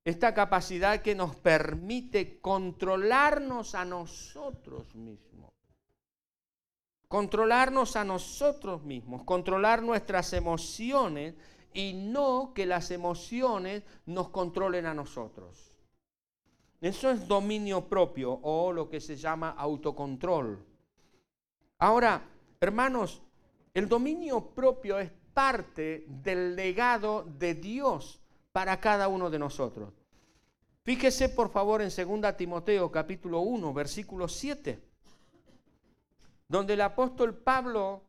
esta 0.03 0.33
capacidad 0.33 1.01
que 1.01 1.15
nos 1.15 1.35
permite 1.35 2.39
controlarnos 2.39 3.75
a 3.75 3.83
nosotros 3.85 4.93
mismos. 4.93 5.51
Controlarnos 7.07 7.95
a 7.95 8.03
nosotros 8.03 8.83
mismos, 8.83 9.23
controlar 9.23 9.81
nuestras 9.81 10.33
emociones 10.33 11.35
y 11.73 11.93
no 11.93 12.53
que 12.53 12.65
las 12.65 12.91
emociones 12.91 13.83
nos 14.05 14.29
controlen 14.29 14.85
a 14.85 14.93
nosotros. 14.93 15.74
Eso 16.85 17.09
es 17.09 17.27
dominio 17.27 17.89
propio 17.89 18.31
o 18.43 18.71
lo 18.71 18.87
que 18.87 19.01
se 19.01 19.15
llama 19.15 19.55
autocontrol. 19.57 20.63
Ahora, 21.79 22.21
hermanos, 22.59 23.23
el 23.73 23.89
dominio 23.89 24.53
propio 24.53 24.99
es 24.99 25.09
parte 25.33 26.05
del 26.07 26.55
legado 26.55 27.23
de 27.23 27.55
Dios 27.55 28.21
para 28.51 28.79
cada 28.79 29.07
uno 29.07 29.31
de 29.31 29.39
nosotros. 29.39 29.93
Fíjese 30.83 31.29
por 31.29 31.49
favor 31.49 31.81
en 31.81 31.89
2 31.89 32.37
Timoteo 32.37 32.91
capítulo 32.91 33.39
1, 33.39 33.73
versículo 33.73 34.27
7, 34.27 34.79
donde 36.47 36.73
el 36.75 36.81
apóstol 36.81 37.33
Pablo 37.33 38.03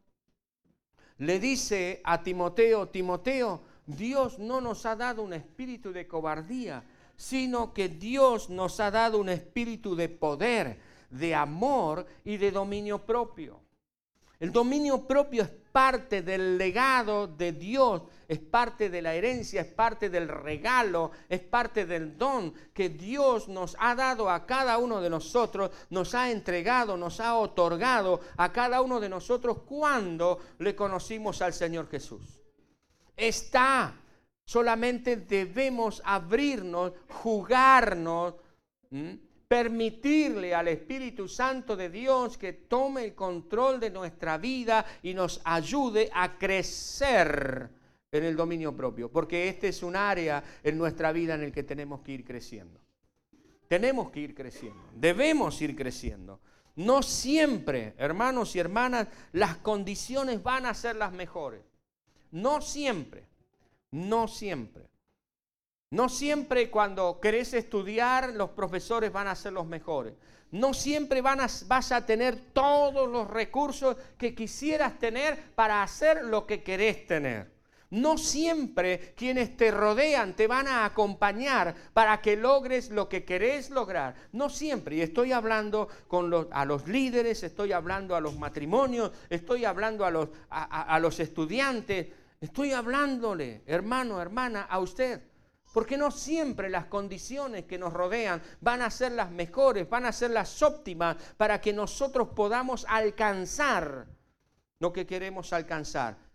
le 1.17 1.41
dice 1.41 2.03
a 2.05 2.23
Timoteo, 2.23 2.91
Timoteo, 2.91 3.63
Dios 3.87 4.39
no 4.39 4.61
nos 4.61 4.85
ha 4.85 4.95
dado 4.97 5.23
un 5.23 5.33
espíritu 5.33 5.93
de 5.95 6.07
cobardía, 6.07 6.85
sino 7.17 7.73
que 7.73 7.89
Dios 7.89 8.51
nos 8.51 8.81
ha 8.81 8.91
dado 8.91 9.19
un 9.19 9.29
espíritu 9.29 9.97
de 9.97 10.09
poder, 10.09 10.79
de 11.11 11.35
amor 11.35 12.07
y 12.25 12.37
de 12.37 12.51
dominio 12.51 13.05
propio. 13.05 13.61
El 14.39 14.53
dominio 14.53 15.07
propio 15.07 15.45
es 15.45 15.49
parte 15.49 16.21
del 16.21 16.59
legado 16.59 17.27
de 17.27 17.53
Dios, 17.53 18.03
es 18.29 18.39
parte 18.39 18.91
de 18.91 19.01
la 19.01 19.15
herencia, 19.15 19.63
es 19.63 19.67
parte 19.67 20.11
del 20.11 20.29
regalo, 20.29 21.11
es 21.29 21.41
parte 21.41 21.87
del 21.87 22.19
don 22.19 22.53
que 22.75 22.91
Dios 22.91 23.49
nos 23.49 23.77
ha 23.79 23.95
dado 23.95 24.29
a 24.29 24.45
cada 24.45 24.77
uno 24.77 25.01
de 25.01 25.09
nosotros, 25.09 25.71
nos 25.89 26.15
ha 26.15 26.31
entregado, 26.31 26.99
nos 26.99 27.21
ha 27.21 27.37
otorgado 27.37 28.21
a 28.37 28.53
cada 28.53 28.83
uno 28.83 29.01
de 29.01 29.09
nosotros 29.09 29.59
cuando 29.67 30.39
le 30.59 30.77
conocimos 30.77 31.41
al 31.41 31.55
Señor 31.55 31.89
Jesús. 31.89 32.43
Está 33.17 33.95
Solamente 34.47 35.17
debemos 35.17 36.01
abrirnos, 36.05 36.93
jugarnos, 37.09 38.35
permitirle 39.49 40.55
al 40.55 40.69
Espíritu 40.69 41.29
Santo 41.29 41.77
de 41.77 41.91
Dios 41.91 42.39
que 42.39 42.53
tome 42.53 43.05
el 43.05 43.15
control 43.15 43.81
de 43.81 43.91
nuestra 43.91 44.39
vida 44.39 44.87
y 45.03 45.15
nos 45.15 45.41
ayude 45.45 46.11
a 46.13 46.39
crecer 46.39 47.69
en 48.13 48.25
el 48.25 48.37
dominio 48.37 48.75
propio, 48.75 49.11
porque 49.11 49.49
este 49.49 49.69
es 49.69 49.83
un 49.83 49.97
área 49.97 50.43
en 50.63 50.79
nuestra 50.79 51.11
vida 51.11 51.35
en 51.35 51.43
el 51.43 51.53
que 51.53 51.65
tenemos 51.65 52.01
que 52.03 52.13
ir 52.13 52.25
creciendo. 52.25 52.81
Tenemos 53.69 54.11
que 54.13 54.21
ir 54.21 54.35
creciendo, 54.35 54.81
debemos 54.95 55.61
ir 55.61 55.75
creciendo. 55.75 56.41
No 56.77 57.03
siempre, 57.03 57.95
hermanos 57.99 58.55
y 58.55 58.61
hermanas, 58.61 59.09
las 59.33 59.57
condiciones 59.57 60.41
van 60.43 60.67
a 60.67 60.75
ser 60.75 60.95
las 60.95 61.13
mejores. 61.13 61.63
No 62.31 62.61
siempre, 62.61 63.25
no 63.91 64.29
siempre. 64.29 64.89
No 65.91 66.09
siempre 66.09 66.71
cuando 66.71 67.21
querés 67.21 67.55
estudiar 67.55 68.33
los 68.35 68.51
profesores 68.51 69.13
van 69.13 69.29
a 69.29 69.37
ser 69.37 69.53
los 69.53 69.67
mejores. 69.67 70.15
No 70.51 70.75
siempre 70.75 71.23
vas 71.23 71.93
a 71.93 72.07
tener 72.07 72.37
todos 72.53 73.09
los 73.09 73.29
recursos 73.29 73.97
que 74.19 74.35
quisieras 74.35 74.99
tener 74.99 75.53
para 75.55 75.83
hacer 75.83 76.25
lo 76.25 76.47
que 76.47 76.63
querés 76.63 77.07
tener. 77.07 77.55
No 77.89 78.19
siempre 78.19 79.15
quienes 79.17 79.57
te 79.57 79.71
rodean 79.71 80.35
te 80.35 80.49
van 80.49 80.67
a 80.67 80.85
acompañar 80.85 81.75
para 81.93 82.21
que 82.21 82.37
logres 82.37 82.91
lo 82.91 83.09
que 83.09 83.25
querés 83.25 83.71
lograr. 83.71 84.17
No 84.33 84.51
siempre. 84.51 84.97
Y 84.97 85.03
estoy 85.03 85.31
hablando 85.33 85.89
a 86.51 86.65
los 86.65 86.89
líderes, 86.89 87.45
estoy 87.45 87.71
hablando 87.71 88.17
a 88.17 88.21
los 88.21 88.37
matrimonios, 88.37 89.13
estoy 89.31 89.65
hablando 89.65 90.05
a 90.05 90.99
los 90.99 91.21
estudiantes, 91.21 92.09
estoy 92.41 92.73
hablándole, 92.73 93.63
hermano, 93.67 94.21
hermana, 94.21 94.63
a 94.63 94.79
usted. 94.79 95.23
Porque 95.73 95.97
no 95.97 96.11
siempre 96.11 96.71
las 96.71 96.87
condiciones 96.87 97.65
que 97.65 97.79
nos 97.79 97.93
rodean 97.93 98.43
van 98.61 98.81
a 98.81 98.91
ser 98.91 99.13
las 99.13 99.31
mejores, 99.31 99.89
van 99.89 100.07
a 100.07 100.13
ser 100.13 100.31
las 100.31 100.63
óptimas 100.63 101.17
para 101.37 101.61
que 101.61 101.73
nosotros 101.73 102.29
podamos 102.35 102.87
alcanzar 102.89 104.07
lo 104.79 104.93
que 104.93 105.07
queremos 105.07 105.53
alcanzar 105.53 106.27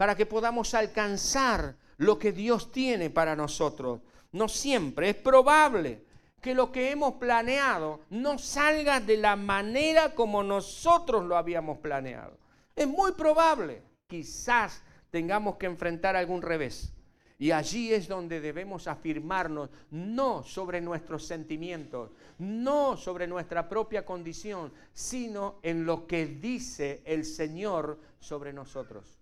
para 0.00 0.14
que 0.14 0.24
podamos 0.24 0.72
alcanzar 0.72 1.76
lo 1.98 2.18
que 2.18 2.32
Dios 2.32 2.72
tiene 2.72 3.10
para 3.10 3.36
nosotros. 3.36 4.00
No 4.32 4.48
siempre, 4.48 5.10
es 5.10 5.16
probable 5.16 6.06
que 6.40 6.54
lo 6.54 6.72
que 6.72 6.90
hemos 6.90 7.16
planeado 7.16 8.00
no 8.08 8.38
salga 8.38 8.98
de 9.00 9.18
la 9.18 9.36
manera 9.36 10.14
como 10.14 10.42
nosotros 10.42 11.26
lo 11.26 11.36
habíamos 11.36 11.80
planeado. 11.80 12.38
Es 12.74 12.88
muy 12.88 13.12
probable, 13.12 13.82
quizás 14.06 14.82
tengamos 15.10 15.56
que 15.56 15.66
enfrentar 15.66 16.16
algún 16.16 16.42
revés. 16.42 16.92
Y 17.38 17.52
allí 17.52 17.92
es 17.92 18.06
donde 18.06 18.40
debemos 18.40 18.86
afirmarnos, 18.86 19.70
no 19.90 20.42
sobre 20.42 20.80
nuestros 20.80 21.26
sentimientos, 21.26 22.10
no 22.38 22.98
sobre 22.98 23.26
nuestra 23.26 23.68
propia 23.68 24.04
condición, 24.04 24.72
sino 24.92 25.58
en 25.62 25.86
lo 25.86 26.06
que 26.06 26.26
dice 26.26 27.02
el 27.06 27.24
Señor 27.24 27.98
sobre 28.18 28.52
nosotros 28.52 29.19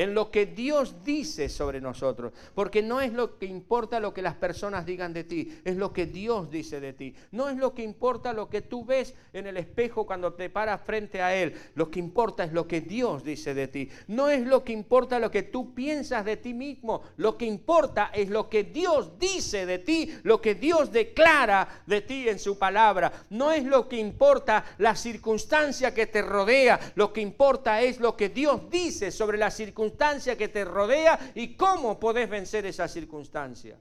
en 0.00 0.14
lo 0.14 0.30
que 0.30 0.46
Dios 0.46 1.04
dice 1.04 1.50
sobre 1.50 1.78
nosotros, 1.78 2.32
porque 2.54 2.82
no 2.82 3.02
es 3.02 3.12
lo 3.12 3.38
que 3.38 3.44
importa 3.44 4.00
lo 4.00 4.14
que 4.14 4.22
las 4.22 4.34
personas 4.34 4.86
digan 4.86 5.12
de 5.12 5.24
ti, 5.24 5.60
es 5.62 5.76
lo 5.76 5.92
que 5.92 6.06
Dios 6.06 6.50
dice 6.50 6.80
de 6.80 6.94
ti. 6.94 7.14
No 7.32 7.50
es 7.50 7.58
lo 7.58 7.74
que 7.74 7.82
importa 7.82 8.32
lo 8.32 8.48
que 8.48 8.62
tú 8.62 8.86
ves 8.86 9.14
en 9.34 9.46
el 9.46 9.58
espejo 9.58 10.06
cuando 10.06 10.32
te 10.32 10.48
paras 10.48 10.80
frente 10.86 11.20
a 11.20 11.36
Él, 11.36 11.52
lo 11.74 11.90
que 11.90 11.98
importa 11.98 12.44
es 12.44 12.54
lo 12.54 12.66
que 12.66 12.80
Dios 12.80 13.24
dice 13.24 13.52
de 13.52 13.68
ti. 13.68 13.90
No 14.06 14.30
es 14.30 14.46
lo 14.46 14.64
que 14.64 14.72
importa 14.72 15.18
lo 15.18 15.30
que 15.30 15.42
tú 15.42 15.74
piensas 15.74 16.24
de 16.24 16.38
ti 16.38 16.54
mismo, 16.54 17.02
lo 17.18 17.36
que 17.36 17.44
importa 17.44 18.10
es 18.14 18.30
lo 18.30 18.48
que 18.48 18.64
Dios 18.64 19.18
dice 19.18 19.66
de 19.66 19.80
ti, 19.80 20.10
lo 20.22 20.40
que 20.40 20.54
Dios 20.54 20.92
declara 20.92 21.82
de 21.86 22.00
ti 22.00 22.26
en 22.26 22.38
su 22.38 22.58
palabra. 22.58 23.12
No 23.28 23.52
es 23.52 23.64
lo 23.64 23.86
que 23.86 23.98
importa 23.98 24.64
la 24.78 24.96
circunstancia 24.96 25.92
que 25.92 26.06
te 26.06 26.22
rodea, 26.22 26.80
lo 26.94 27.12
que 27.12 27.20
importa 27.20 27.82
es 27.82 28.00
lo 28.00 28.16
que 28.16 28.30
Dios 28.30 28.70
dice 28.70 29.10
sobre 29.10 29.36
la 29.36 29.50
circunstancia 29.50 29.89
que 30.36 30.48
te 30.48 30.64
rodea 30.64 31.32
y 31.34 31.54
cómo 31.56 31.98
podés 31.98 32.28
vencer 32.28 32.66
esa 32.66 32.88
circunstancia. 32.88 33.78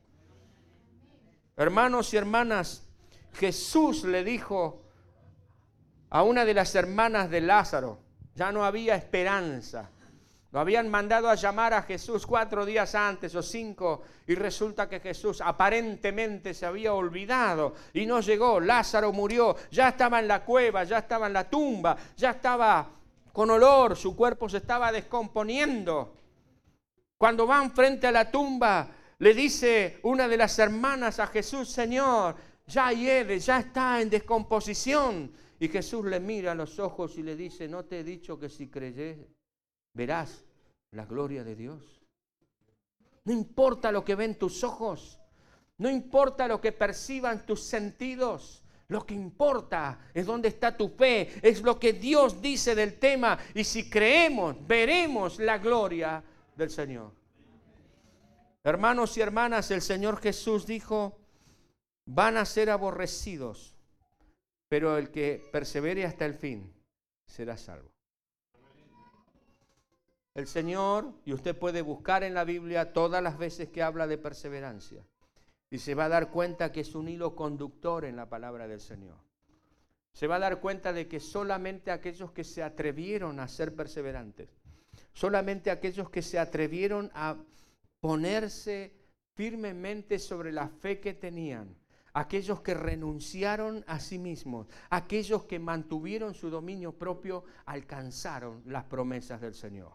Hermanos 1.55 2.13
y 2.13 2.17
hermanas, 2.17 2.83
Jesús 3.33 4.03
le 4.03 4.23
dijo 4.23 4.83
a 6.09 6.23
una 6.23 6.45
de 6.45 6.53
las 6.53 6.73
hermanas 6.75 7.29
de 7.29 7.41
Lázaro, 7.41 7.99
ya 8.35 8.51
no 8.51 8.63
había 8.63 8.95
esperanza. 8.95 9.89
Lo 10.51 10.59
habían 10.59 10.89
mandado 10.89 11.29
a 11.29 11.35
llamar 11.35 11.75
a 11.75 11.83
Jesús 11.83 12.25
cuatro 12.25 12.65
días 12.65 12.95
antes 12.95 13.35
o 13.35 13.43
cinco 13.43 14.01
y 14.25 14.33
resulta 14.33 14.89
que 14.89 14.99
Jesús 14.99 15.41
aparentemente 15.41 16.55
se 16.55 16.65
había 16.65 16.93
olvidado 16.93 17.75
y 17.93 18.07
no 18.07 18.19
llegó. 18.19 18.59
Lázaro 18.59 19.13
murió, 19.13 19.55
ya 19.69 19.89
estaba 19.89 20.19
en 20.19 20.27
la 20.27 20.43
cueva, 20.43 20.85
ya 20.85 20.99
estaba 20.99 21.27
en 21.27 21.33
la 21.33 21.47
tumba, 21.47 21.95
ya 22.17 22.31
estaba 22.31 22.98
con 23.33 23.49
olor, 23.51 23.95
su 23.95 24.15
cuerpo 24.15 24.49
se 24.49 24.57
estaba 24.57 24.91
descomponiendo. 24.91 26.15
Cuando 27.17 27.45
van 27.45 27.71
frente 27.71 28.07
a 28.07 28.11
la 28.11 28.31
tumba, 28.31 28.89
le 29.19 29.33
dice 29.33 29.99
una 30.03 30.27
de 30.27 30.37
las 30.37 30.57
hermanas 30.59 31.19
a 31.19 31.27
Jesús, 31.27 31.69
Señor, 31.69 32.35
ya 32.65 32.91
hiede, 32.91 33.39
ya 33.39 33.59
está 33.59 34.01
en 34.01 34.09
descomposición. 34.09 35.31
Y 35.59 35.67
Jesús 35.67 36.05
le 36.05 36.19
mira 36.19 36.53
a 36.53 36.55
los 36.55 36.79
ojos 36.79 37.17
y 37.17 37.23
le 37.23 37.35
dice, 37.35 37.67
¿no 37.67 37.83
te 37.83 37.99
he 37.99 38.03
dicho 38.03 38.39
que 38.39 38.47
si 38.47 38.69
creyes, 38.69 39.17
verás 39.93 40.45
la 40.91 41.05
gloria 41.05 41.43
de 41.43 41.55
Dios? 41.55 42.01
No 43.25 43.33
importa 43.33 43.91
lo 43.91 44.05
que 44.05 44.15
ven 44.15 44.39
tus 44.39 44.63
ojos, 44.63 45.19
no 45.77 45.89
importa 45.89 46.47
lo 46.47 46.61
que 46.61 46.71
perciban 46.71 47.45
tus 47.45 47.61
sentidos, 47.61 48.63
lo 48.89 49.05
que 49.05 49.13
importa 49.13 50.09
es 50.13 50.25
dónde 50.25 50.47
está 50.47 50.75
tu 50.75 50.89
fe, 50.89 51.39
es 51.41 51.61
lo 51.61 51.79
que 51.79 51.93
Dios 51.93 52.41
dice 52.41 52.73
del 52.73 52.97
tema. 52.97 53.37
Y 53.53 53.63
si 53.63 53.89
creemos, 53.89 54.55
veremos 54.67 55.39
la 55.39 55.59
gloria 55.59 56.23
del 56.55 56.71
Señor. 56.71 57.13
Hermanos 58.63 59.15
y 59.15 59.21
hermanas, 59.21 59.69
el 59.71 59.81
Señor 59.81 60.19
Jesús 60.19 60.65
dijo, 60.65 61.19
van 62.05 62.37
a 62.37 62.45
ser 62.45 62.71
aborrecidos, 62.71 63.75
pero 64.67 64.97
el 64.97 65.11
que 65.11 65.47
persevere 65.51 66.05
hasta 66.05 66.25
el 66.25 66.33
fin 66.33 66.73
será 67.27 67.57
salvo. 67.57 67.91
El 70.33 70.47
Señor, 70.47 71.13
y 71.25 71.33
usted 71.33 71.55
puede 71.55 71.83
buscar 71.83 72.23
en 72.23 72.33
la 72.33 72.43
Biblia 72.43 72.91
todas 72.91 73.21
las 73.21 73.37
veces 73.37 73.69
que 73.69 73.83
habla 73.83 74.07
de 74.07 74.17
perseverancia, 74.17 75.05
y 75.71 75.77
se 75.77 75.93
va 75.95 76.05
a 76.05 76.09
dar 76.09 76.31
cuenta 76.31 76.71
que 76.71 76.81
es 76.81 76.95
un 76.95 77.07
hilo 77.07 77.35
conductor 77.35 78.05
en 78.05 78.15
la 78.15 78.27
palabra 78.27 78.67
del 78.67 78.81
Señor. 78.81 79.17
Se 80.13 80.27
va 80.27 80.37
a 80.37 80.39
dar 80.39 80.59
cuenta 80.59 80.91
de 80.91 81.07
que 81.07 81.19
solamente 81.19 81.91
aquellos 81.91 82.31
que 82.31 82.43
se 82.43 82.63
atrevieron 82.63 83.39
a 83.39 83.47
ser 83.47 83.75
perseverantes, 83.75 84.49
solamente 85.13 85.69
aquellos 85.69 86.09
que 86.09 86.21
se 86.21 86.39
atrevieron 86.39 87.11
a 87.13 87.37
ponerse 87.99 88.93
firmemente 89.35 90.17
sobre 90.17 90.51
la 90.51 90.67
fe 90.67 90.99
que 90.99 91.13
tenían, 91.13 91.75
aquellos 92.13 92.61
que 92.61 92.73
renunciaron 92.73 93.83
a 93.87 93.99
sí 93.99 94.17
mismos, 94.17 94.67
aquellos 94.89 95.43
que 95.43 95.59
mantuvieron 95.59 96.33
su 96.33 96.49
dominio 96.49 96.93
propio, 96.97 97.43
alcanzaron 97.65 98.63
las 98.65 98.85
promesas 98.85 99.39
del 99.39 99.53
Señor. 99.53 99.93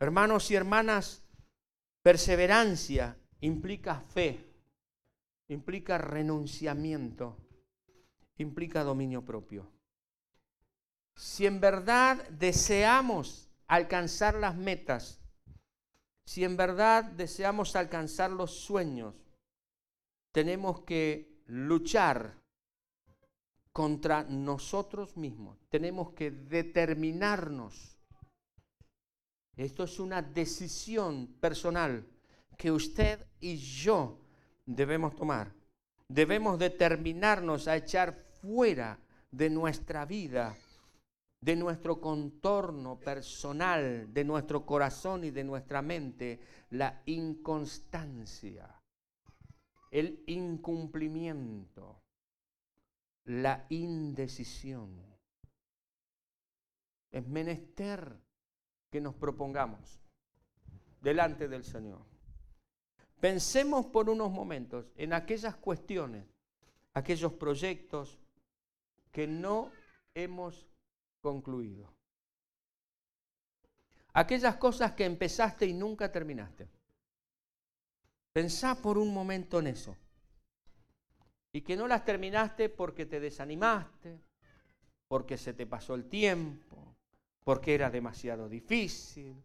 Hermanos 0.00 0.50
y 0.50 0.56
hermanas, 0.56 1.22
perseverancia 2.02 3.16
implica 3.40 4.00
fe 4.00 4.47
implica 5.48 5.98
renunciamiento, 5.98 7.36
implica 8.36 8.84
dominio 8.84 9.24
propio. 9.24 9.70
Si 11.16 11.46
en 11.46 11.60
verdad 11.60 12.28
deseamos 12.28 13.50
alcanzar 13.66 14.34
las 14.34 14.56
metas, 14.56 15.20
si 16.24 16.44
en 16.44 16.56
verdad 16.56 17.04
deseamos 17.04 17.74
alcanzar 17.74 18.30
los 18.30 18.60
sueños, 18.60 19.14
tenemos 20.32 20.82
que 20.82 21.42
luchar 21.46 22.38
contra 23.72 24.24
nosotros 24.24 25.16
mismos. 25.16 25.58
Tenemos 25.68 26.12
que 26.12 26.30
determinarnos. 26.30 27.96
Esto 29.56 29.84
es 29.84 29.98
una 29.98 30.20
decisión 30.22 31.28
personal 31.40 32.06
que 32.56 32.70
usted 32.70 33.26
y 33.40 33.56
yo 33.56 34.20
debemos 34.68 35.16
tomar. 35.16 35.52
Debemos 36.08 36.58
determinarnos 36.58 37.68
a 37.68 37.76
echar 37.76 38.14
fuera 38.40 38.98
de 39.30 39.50
nuestra 39.50 40.04
vida, 40.04 40.54
de 41.40 41.56
nuestro 41.56 42.00
contorno 42.00 42.98
personal, 42.98 44.12
de 44.12 44.24
nuestro 44.24 44.64
corazón 44.64 45.24
y 45.24 45.30
de 45.30 45.44
nuestra 45.44 45.82
mente, 45.82 46.40
la 46.70 47.02
inconstancia, 47.06 48.68
el 49.90 50.22
incumplimiento, 50.26 52.02
la 53.24 53.66
indecisión. 53.70 55.02
Es 57.10 57.26
menester 57.26 58.18
que 58.90 59.00
nos 59.00 59.14
propongamos 59.14 60.00
delante 61.00 61.48
del 61.48 61.64
Señor. 61.64 62.07
Pensemos 63.20 63.86
por 63.86 64.08
unos 64.08 64.30
momentos 64.30 64.86
en 64.96 65.12
aquellas 65.12 65.56
cuestiones, 65.56 66.24
aquellos 66.94 67.32
proyectos 67.32 68.18
que 69.10 69.26
no 69.26 69.72
hemos 70.14 70.66
concluido. 71.20 71.92
Aquellas 74.12 74.56
cosas 74.56 74.92
que 74.92 75.04
empezaste 75.04 75.66
y 75.66 75.72
nunca 75.72 76.10
terminaste. 76.10 76.68
Pensá 78.32 78.80
por 78.80 78.98
un 78.98 79.12
momento 79.12 79.58
en 79.58 79.68
eso. 79.68 79.96
Y 81.52 81.62
que 81.62 81.76
no 81.76 81.88
las 81.88 82.04
terminaste 82.04 82.68
porque 82.68 83.06
te 83.06 83.20
desanimaste, 83.20 84.20
porque 85.08 85.36
se 85.36 85.54
te 85.54 85.66
pasó 85.66 85.94
el 85.94 86.08
tiempo, 86.08 86.94
porque 87.42 87.74
era 87.74 87.90
demasiado 87.90 88.48
difícil, 88.48 89.42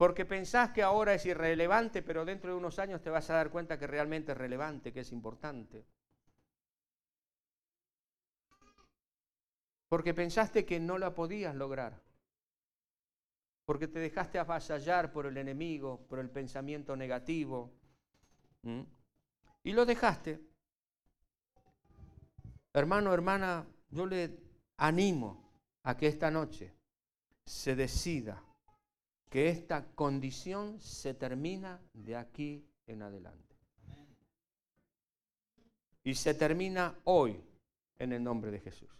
porque 0.00 0.24
pensás 0.24 0.70
que 0.70 0.82
ahora 0.82 1.12
es 1.12 1.26
irrelevante, 1.26 2.00
pero 2.00 2.24
dentro 2.24 2.50
de 2.50 2.56
unos 2.56 2.78
años 2.78 3.02
te 3.02 3.10
vas 3.10 3.28
a 3.28 3.34
dar 3.34 3.50
cuenta 3.50 3.78
que 3.78 3.86
realmente 3.86 4.32
es 4.32 4.38
relevante, 4.38 4.94
que 4.94 5.00
es 5.00 5.12
importante. 5.12 5.84
Porque 9.90 10.14
pensaste 10.14 10.64
que 10.64 10.80
no 10.80 10.96
la 10.96 11.14
podías 11.14 11.54
lograr. 11.54 12.00
Porque 13.66 13.88
te 13.88 13.98
dejaste 13.98 14.38
avasallar 14.38 15.12
por 15.12 15.26
el 15.26 15.36
enemigo, 15.36 16.06
por 16.08 16.18
el 16.18 16.30
pensamiento 16.30 16.96
negativo. 16.96 17.70
Y 19.62 19.72
lo 19.74 19.84
dejaste. 19.84 20.40
Hermano, 22.72 23.12
hermana, 23.12 23.66
yo 23.90 24.06
le 24.06 24.38
animo 24.78 25.52
a 25.82 25.94
que 25.94 26.06
esta 26.06 26.30
noche 26.30 26.72
se 27.44 27.76
decida 27.76 28.42
que 29.30 29.48
esta 29.48 29.86
condición 29.94 30.80
se 30.80 31.14
termina 31.14 31.80
de 31.94 32.16
aquí 32.16 32.66
en 32.86 33.02
adelante. 33.02 33.56
Y 36.02 36.14
se 36.14 36.34
termina 36.34 36.98
hoy 37.04 37.40
en 37.98 38.12
el 38.12 38.22
nombre 38.24 38.50
de 38.50 38.58
Jesús. 38.58 38.90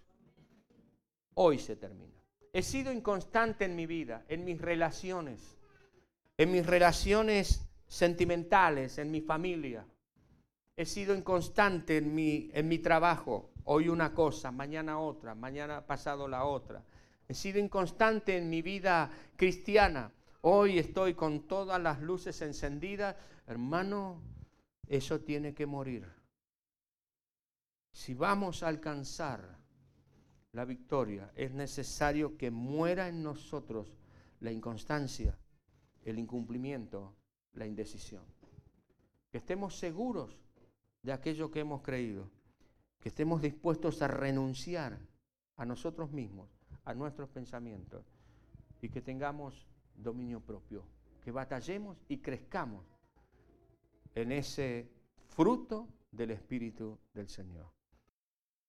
Hoy 1.34 1.58
se 1.58 1.74
termina. 1.74 2.14
He 2.52 2.62
sido 2.62 2.92
inconstante 2.92 3.64
en 3.64 3.74
mi 3.74 3.86
vida, 3.86 4.24
en 4.28 4.44
mis 4.44 4.60
relaciones, 4.60 5.58
en 6.36 6.52
mis 6.52 6.64
relaciones 6.64 7.66
sentimentales, 7.88 8.98
en 8.98 9.10
mi 9.10 9.20
familia. 9.20 9.84
He 10.76 10.86
sido 10.86 11.14
inconstante 11.14 11.96
en 11.96 12.14
mi, 12.14 12.50
en 12.52 12.68
mi 12.68 12.78
trabajo. 12.78 13.50
Hoy 13.64 13.88
una 13.88 14.14
cosa, 14.14 14.52
mañana 14.52 15.00
otra, 15.00 15.34
mañana 15.34 15.84
pasado 15.86 16.28
la 16.28 16.44
otra. 16.44 16.84
He 17.26 17.34
sido 17.34 17.58
inconstante 17.58 18.36
en 18.36 18.48
mi 18.48 18.62
vida 18.62 19.10
cristiana. 19.36 20.12
Hoy 20.42 20.78
estoy 20.78 21.14
con 21.14 21.46
todas 21.46 21.80
las 21.80 22.00
luces 22.00 22.40
encendidas. 22.40 23.16
Hermano, 23.46 24.22
eso 24.86 25.20
tiene 25.20 25.52
que 25.52 25.66
morir. 25.66 26.06
Si 27.92 28.14
vamos 28.14 28.62
a 28.62 28.68
alcanzar 28.68 29.58
la 30.52 30.64
victoria, 30.64 31.30
es 31.34 31.52
necesario 31.52 32.38
que 32.38 32.50
muera 32.50 33.08
en 33.08 33.22
nosotros 33.22 33.92
la 34.40 34.50
inconstancia, 34.50 35.36
el 36.04 36.18
incumplimiento, 36.18 37.14
la 37.52 37.66
indecisión. 37.66 38.24
Que 39.30 39.38
estemos 39.38 39.78
seguros 39.78 40.38
de 41.02 41.12
aquello 41.12 41.50
que 41.50 41.60
hemos 41.60 41.82
creído. 41.82 42.30
Que 42.98 43.10
estemos 43.10 43.42
dispuestos 43.42 44.00
a 44.00 44.08
renunciar 44.08 44.98
a 45.56 45.66
nosotros 45.66 46.10
mismos, 46.10 46.48
a 46.84 46.94
nuestros 46.94 47.28
pensamientos 47.28 48.04
y 48.80 48.88
que 48.88 49.02
tengamos 49.02 49.66
dominio 50.02 50.40
propio, 50.40 50.84
que 51.22 51.30
batallemos 51.30 51.98
y 52.08 52.18
crezcamos 52.18 52.84
en 54.14 54.32
ese 54.32 54.90
fruto 55.28 55.88
del 56.10 56.32
Espíritu 56.32 56.98
del 57.14 57.28
Señor. 57.28 57.79